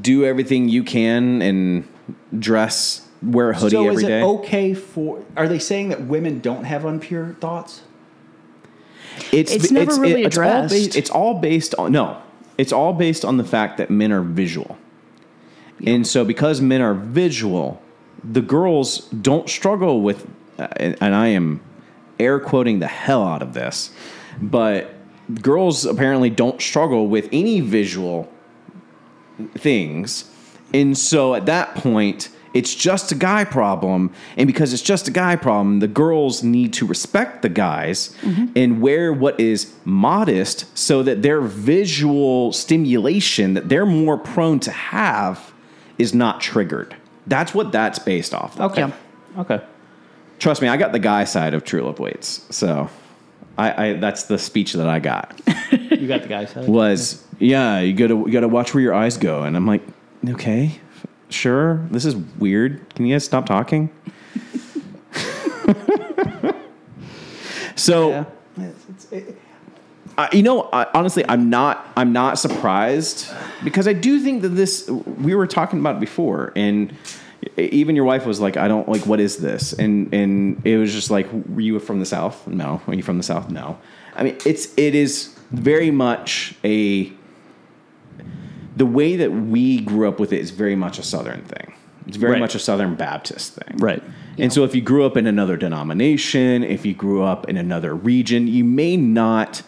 do 0.00 0.24
everything 0.24 0.68
you 0.68 0.82
can 0.82 1.42
and 1.42 1.88
dress, 2.38 3.06
wear 3.22 3.50
a 3.50 3.54
hoodie 3.54 3.70
so 3.76 3.88
every 3.88 4.02
is 4.02 4.08
day. 4.08 4.20
it 4.20 4.24
okay 4.24 4.74
for 4.74 5.24
are 5.36 5.48
they 5.48 5.58
saying 5.58 5.88
that 5.90 6.02
women 6.02 6.40
don't 6.40 6.64
have 6.64 6.84
impure 6.84 7.34
thoughts? 7.40 7.82
It's 9.32 9.52
it's 9.52 9.70
never 9.70 9.98
really 9.98 10.24
it's 10.24 10.36
all 10.36 10.44
addressed. 10.44 10.74
based, 10.74 10.96
it's 10.96 11.10
all 11.10 11.34
based 11.34 11.74
on 11.76 11.92
no. 11.92 12.20
It's 12.58 12.72
all 12.72 12.92
based 12.92 13.24
on 13.24 13.36
the 13.36 13.44
fact 13.44 13.78
that 13.78 13.90
men 13.90 14.12
are 14.12 14.22
visual, 14.22 14.78
and 15.84 16.06
so 16.06 16.24
because 16.24 16.60
men 16.60 16.80
are 16.80 16.94
visual, 16.94 17.82
the 18.24 18.42
girls 18.42 19.00
don't 19.08 19.48
struggle 19.48 20.00
with. 20.00 20.26
Uh, 20.58 20.68
and, 20.76 20.96
and 21.02 21.14
I 21.14 21.28
am 21.28 21.60
air 22.18 22.40
quoting 22.40 22.78
the 22.78 22.86
hell 22.86 23.22
out 23.22 23.42
of 23.42 23.52
this, 23.52 23.92
but 24.40 24.90
girls 25.42 25.84
apparently 25.84 26.30
don't 26.30 26.60
struggle 26.62 27.08
with 27.08 27.28
any 27.30 27.60
visual 27.60 28.32
things. 29.54 30.30
And 30.72 30.96
so 30.96 31.34
at 31.34 31.46
that 31.46 31.74
point, 31.74 32.28
it's 32.56 32.74
just 32.74 33.12
a 33.12 33.14
guy 33.14 33.44
problem. 33.44 34.10
And 34.36 34.46
because 34.46 34.72
it's 34.72 34.82
just 34.82 35.08
a 35.08 35.10
guy 35.10 35.36
problem, 35.36 35.80
the 35.80 35.88
girls 35.88 36.42
need 36.42 36.72
to 36.74 36.86
respect 36.86 37.42
the 37.42 37.50
guys 37.50 38.16
mm-hmm. 38.22 38.46
and 38.56 38.80
wear 38.80 39.12
what 39.12 39.38
is 39.38 39.74
modest 39.84 40.76
so 40.76 41.02
that 41.02 41.22
their 41.22 41.42
visual 41.42 42.52
stimulation 42.52 43.54
that 43.54 43.68
they're 43.68 43.86
more 43.86 44.16
prone 44.16 44.58
to 44.60 44.70
have 44.70 45.52
is 45.98 46.14
not 46.14 46.40
triggered. 46.40 46.96
That's 47.26 47.52
what 47.52 47.72
that's 47.72 47.98
based 47.98 48.32
off 48.32 48.58
of. 48.58 48.72
Okay. 48.72 48.80
Yeah. 48.82 49.40
Okay. 49.40 49.60
Trust 50.38 50.62
me, 50.62 50.68
I 50.68 50.76
got 50.76 50.92
the 50.92 50.98
guy 50.98 51.24
side 51.24 51.52
of 51.52 51.64
True 51.64 51.82
Love 51.82 51.98
Waits. 51.98 52.46
So 52.54 52.88
I, 53.58 53.88
I 53.88 53.92
that's 53.94 54.24
the 54.24 54.38
speech 54.38 54.72
that 54.74 54.88
I 54.88 54.98
got 54.98 55.40
You 55.72 56.06
got 56.08 56.22
the 56.22 56.28
guy 56.28 56.44
side. 56.44 56.68
was 56.68 57.25
yeah 57.38 57.80
you 57.80 57.92
gotta 57.92 58.14
you 58.14 58.30
gotta 58.30 58.48
watch 58.48 58.74
where 58.74 58.82
your 58.82 58.94
eyes 58.94 59.16
go. 59.16 59.42
And 59.42 59.56
i'm 59.56 59.66
like 59.66 59.82
okay 60.28 60.80
sure. 61.28 61.84
This 61.90 62.04
is 62.04 62.14
weird. 62.16 62.88
Can 62.94 63.04
you 63.06 63.14
guys 63.14 63.24
stop 63.24 63.46
talking? 63.46 63.90
So 67.78 68.08
Yeah. 68.10 68.24
It's- 68.58 68.84
it's- 68.88 69.12
it- 69.12 69.38
I, 70.18 70.28
you 70.32 70.42
know 70.42 70.62
I, 70.72 70.86
honestly 70.94 71.24
i'm 71.28 71.50
not 71.50 71.86
i'm 71.94 72.10
not 72.14 72.38
surprised 72.38 73.28
because 73.62 73.86
i 73.86 73.92
do 73.92 74.18
think 74.18 74.40
that 74.42 74.48
this 74.50 74.88
we 74.88 75.34
were 75.34 75.46
talking 75.46 75.78
about 75.78 76.00
before 76.00 76.54
and 76.56 76.96
even 77.58 77.94
your 77.94 78.06
wife 78.06 78.24
was 78.24 78.40
like 78.40 78.56
i 78.56 78.66
don't 78.66 78.88
like 78.88 79.04
what 79.04 79.20
is 79.20 79.36
this? 79.36 79.74
And 79.74 80.12
and 80.14 80.62
it 80.64 80.78
was 80.78 80.90
just 80.94 81.10
like 81.10 81.28
were 81.50 81.60
you 81.60 81.78
from 81.80 82.00
the 82.00 82.06
south? 82.06 82.46
No. 82.46 82.80
Are 82.86 82.94
you 82.94 83.02
from 83.02 83.18
the 83.18 83.22
south? 83.22 83.50
No. 83.50 83.76
I 84.14 84.22
mean 84.22 84.38
it's 84.46 84.72
it 84.78 84.94
is 84.94 85.38
very 85.50 85.90
much 85.90 86.54
a 86.64 87.12
the 88.76 88.86
way 88.86 89.16
that 89.16 89.32
we 89.32 89.80
grew 89.80 90.06
up 90.08 90.20
with 90.20 90.32
it 90.32 90.40
is 90.40 90.50
very 90.50 90.76
much 90.76 90.98
a 90.98 91.02
southern 91.02 91.42
thing 91.42 91.72
it's 92.06 92.16
very 92.16 92.32
Right. 92.34 92.40
much 92.40 92.54
a 92.54 92.58
southern 92.60 92.94
baptist 92.94 93.54
thing 93.54 93.76
Right. 93.78 94.02
and 94.38 94.52
so 94.52 94.62
if 94.64 94.74
you 94.74 94.80
grew 94.80 95.04
up 95.04 95.16
in 95.16 95.26
another 95.26 95.56
denomination, 95.56 96.62
if 96.62 96.86
you 96.86 96.94
grew 96.94 97.22
up 97.22 97.48
in 97.48 97.56
another 97.56 97.94
region, 97.94 98.46
you 98.46 98.62
may 98.64 98.96
not 98.96 99.62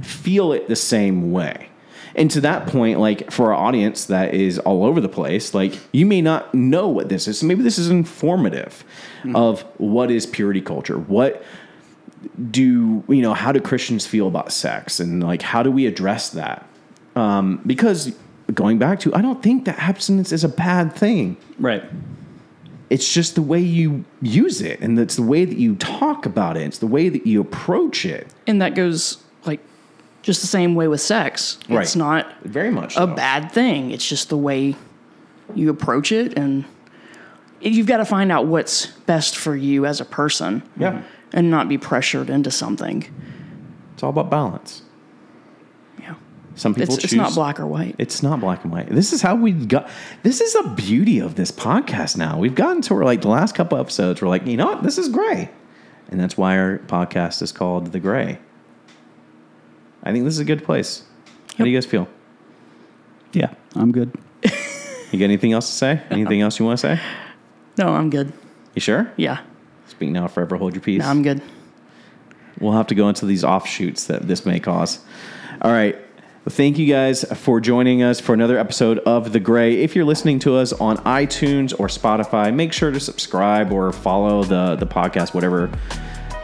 feel 0.00 0.52
it 0.52 0.68
the 0.68 0.76
same 0.76 1.30
way. 1.32 1.68
And 2.14 2.30
to 2.30 2.40
that 2.40 2.66
point, 2.66 2.98
like 2.98 3.30
for 3.30 3.52
our 3.52 3.66
audience 3.66 4.06
that 4.06 4.32
is 4.34 4.58
all 4.60 4.84
over 4.86 5.00
the 5.02 5.08
place, 5.08 5.52
like 5.54 5.78
you 5.92 6.06
may 6.06 6.22
not 6.22 6.52
know 6.54 6.88
what 6.88 7.08
this 7.10 7.28
is. 7.28 7.38
So 7.40 7.46
maybe 7.46 7.62
this 7.62 7.78
is 7.78 7.90
informative 7.90 8.82
of 9.34 9.62
what 9.76 10.10
is 10.10 10.24
purity 10.24 10.62
culture. 10.62 10.96
What 10.98 11.44
do 12.50 13.04
you 13.08 13.22
know? 13.22 13.34
How 13.34 13.52
do 13.52 13.60
Christians 13.60 14.06
feel 14.06 14.26
about 14.28 14.50
sex, 14.52 14.98
and 14.98 15.22
like 15.22 15.42
how 15.42 15.62
do 15.62 15.70
we 15.70 15.86
address 15.86 16.30
that? 16.30 16.66
Um, 17.14 17.60
because 17.66 18.14
going 18.54 18.78
back 18.78 19.00
to, 19.00 19.14
I 19.14 19.20
don't 19.22 19.42
think 19.42 19.64
that 19.64 19.78
abstinence 19.78 20.32
is 20.32 20.44
a 20.44 20.48
bad 20.48 20.94
thing 20.94 21.36
Right. 21.58 21.82
it's 22.90 23.12
just 23.12 23.34
the 23.34 23.42
way 23.42 23.58
you 23.60 24.04
use 24.22 24.60
it 24.60 24.80
and 24.80 24.98
it's 24.98 25.16
the 25.16 25.22
way 25.22 25.44
that 25.44 25.58
you 25.58 25.74
talk 25.76 26.26
about 26.26 26.56
it 26.56 26.62
it's 26.62 26.78
the 26.78 26.86
way 26.86 27.08
that 27.08 27.26
you 27.26 27.40
approach 27.40 28.04
it 28.06 28.28
And 28.46 28.62
that 28.62 28.74
goes 28.74 29.18
like 29.44 29.60
just 30.22 30.40
the 30.40 30.46
same 30.46 30.74
way 30.74 30.88
with 30.88 31.00
sex. 31.00 31.58
Right. 31.68 31.82
It's 31.82 31.96
not 31.96 32.26
very 32.42 32.70
much 32.70 32.92
a 32.94 32.98
so. 32.98 33.06
bad 33.06 33.52
thing. 33.52 33.90
It's 33.92 34.08
just 34.08 34.28
the 34.28 34.36
way 34.36 34.74
you 35.54 35.70
approach 35.70 36.10
it 36.12 36.36
and 36.38 36.64
you've 37.60 37.86
got 37.86 37.98
to 37.98 38.04
find 38.04 38.30
out 38.32 38.46
what's 38.46 38.86
best 39.06 39.36
for 39.36 39.54
you 39.56 39.86
as 39.86 40.00
a 40.00 40.04
person. 40.04 40.62
Yeah. 40.76 41.02
And 41.32 41.50
not 41.50 41.68
be 41.68 41.78
pressured 41.78 42.30
into 42.30 42.50
something. 42.50 43.04
it's 43.94 44.02
all 44.02 44.10
about 44.10 44.30
balance 44.30 44.82
Yeah. 44.82 44.85
Some 46.56 46.74
people 46.74 46.94
It's, 46.94 47.02
choose 47.02 47.12
it's 47.12 47.18
not 47.20 47.34
black 47.34 47.60
or 47.60 47.66
white. 47.66 47.94
it's 47.98 48.22
not 48.22 48.40
black 48.40 48.64
and 48.64 48.72
white 48.72 48.88
this 48.88 49.12
is 49.12 49.22
how 49.22 49.34
we 49.36 49.52
got 49.52 49.88
this 50.24 50.40
is 50.40 50.52
the 50.54 50.68
beauty 50.76 51.18
of 51.20 51.34
this 51.36 51.52
podcast 51.52 52.16
now 52.16 52.38
we've 52.38 52.54
gotten 52.54 52.82
to 52.82 52.94
where 52.94 53.04
like 53.04 53.20
the 53.22 53.28
last 53.28 53.54
couple 53.54 53.78
episodes 53.78 54.20
we're 54.20 54.28
like 54.28 54.44
you 54.46 54.56
know 54.56 54.66
what 54.66 54.82
this 54.82 54.98
is 54.98 55.08
gray 55.08 55.48
and 56.10 56.18
that's 56.18 56.36
why 56.36 56.58
our 56.58 56.78
podcast 56.86 57.42
is 57.42 57.52
called 57.52 57.92
the 57.92 58.00
gray 58.00 58.38
i 60.02 60.12
think 60.12 60.24
this 60.24 60.34
is 60.34 60.40
a 60.40 60.44
good 60.44 60.64
place 60.64 61.04
how 61.58 61.64
do 61.64 61.70
you 61.70 61.76
guys 61.76 61.86
feel 61.86 62.08
Yeah. 63.32 63.52
I'm 63.74 63.92
good. 63.92 64.12
you 64.42 65.18
got 65.18 65.24
anything 65.24 65.52
else 65.52 65.66
to 65.68 65.72
say 65.76 66.02
anything 66.10 66.40
else 66.40 66.58
you 66.58 66.64
want 66.64 66.78
to 66.80 66.96
say 66.96 67.00
No, 67.78 67.88
I'm 67.94 68.08
good. 68.10 68.32
you 68.74 68.80
sure 68.80 69.12
Yeah. 69.16 69.40
speak 69.86 70.10
now 70.10 70.26
forever 70.28 70.56
hold 70.56 70.74
your 70.74 70.82
peace 70.82 71.00
No, 71.02 71.08
I'm 71.08 71.22
good. 71.22 71.42
We'll 72.58 72.72
have 72.72 72.86
to 72.86 72.94
go 72.94 73.10
into 73.10 73.26
these 73.26 73.44
offshoots 73.44 74.06
that 74.06 74.26
this 74.26 74.46
may 74.46 74.58
cause. 74.60 75.00
All 75.60 75.70
right. 75.70 75.98
Thank 76.48 76.78
you 76.78 76.86
guys 76.86 77.24
for 77.24 77.60
joining 77.60 78.04
us 78.04 78.20
for 78.20 78.32
another 78.32 78.56
episode 78.56 79.00
of 79.00 79.32
The 79.32 79.40
Gray. 79.40 79.82
If 79.82 79.96
you're 79.96 80.04
listening 80.04 80.38
to 80.40 80.54
us 80.54 80.72
on 80.72 80.96
iTunes 80.98 81.74
or 81.80 81.88
Spotify, 81.88 82.54
make 82.54 82.72
sure 82.72 82.92
to 82.92 83.00
subscribe 83.00 83.72
or 83.72 83.92
follow 83.92 84.44
the, 84.44 84.76
the 84.76 84.86
podcast, 84.86 85.34
whatever 85.34 85.68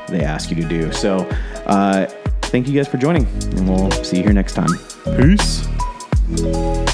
they 0.08 0.22
ask 0.22 0.50
you 0.50 0.56
to 0.56 0.68
do. 0.68 0.92
So, 0.92 1.18
uh, 1.66 2.06
thank 2.42 2.66
you 2.66 2.74
guys 2.74 2.88
for 2.88 2.98
joining, 2.98 3.26
and 3.26 3.68
we'll 3.68 3.92
see 3.92 4.16
you 4.16 4.24
here 4.24 4.32
next 4.32 4.54
time. 4.54 4.70
Peace. 5.16 6.91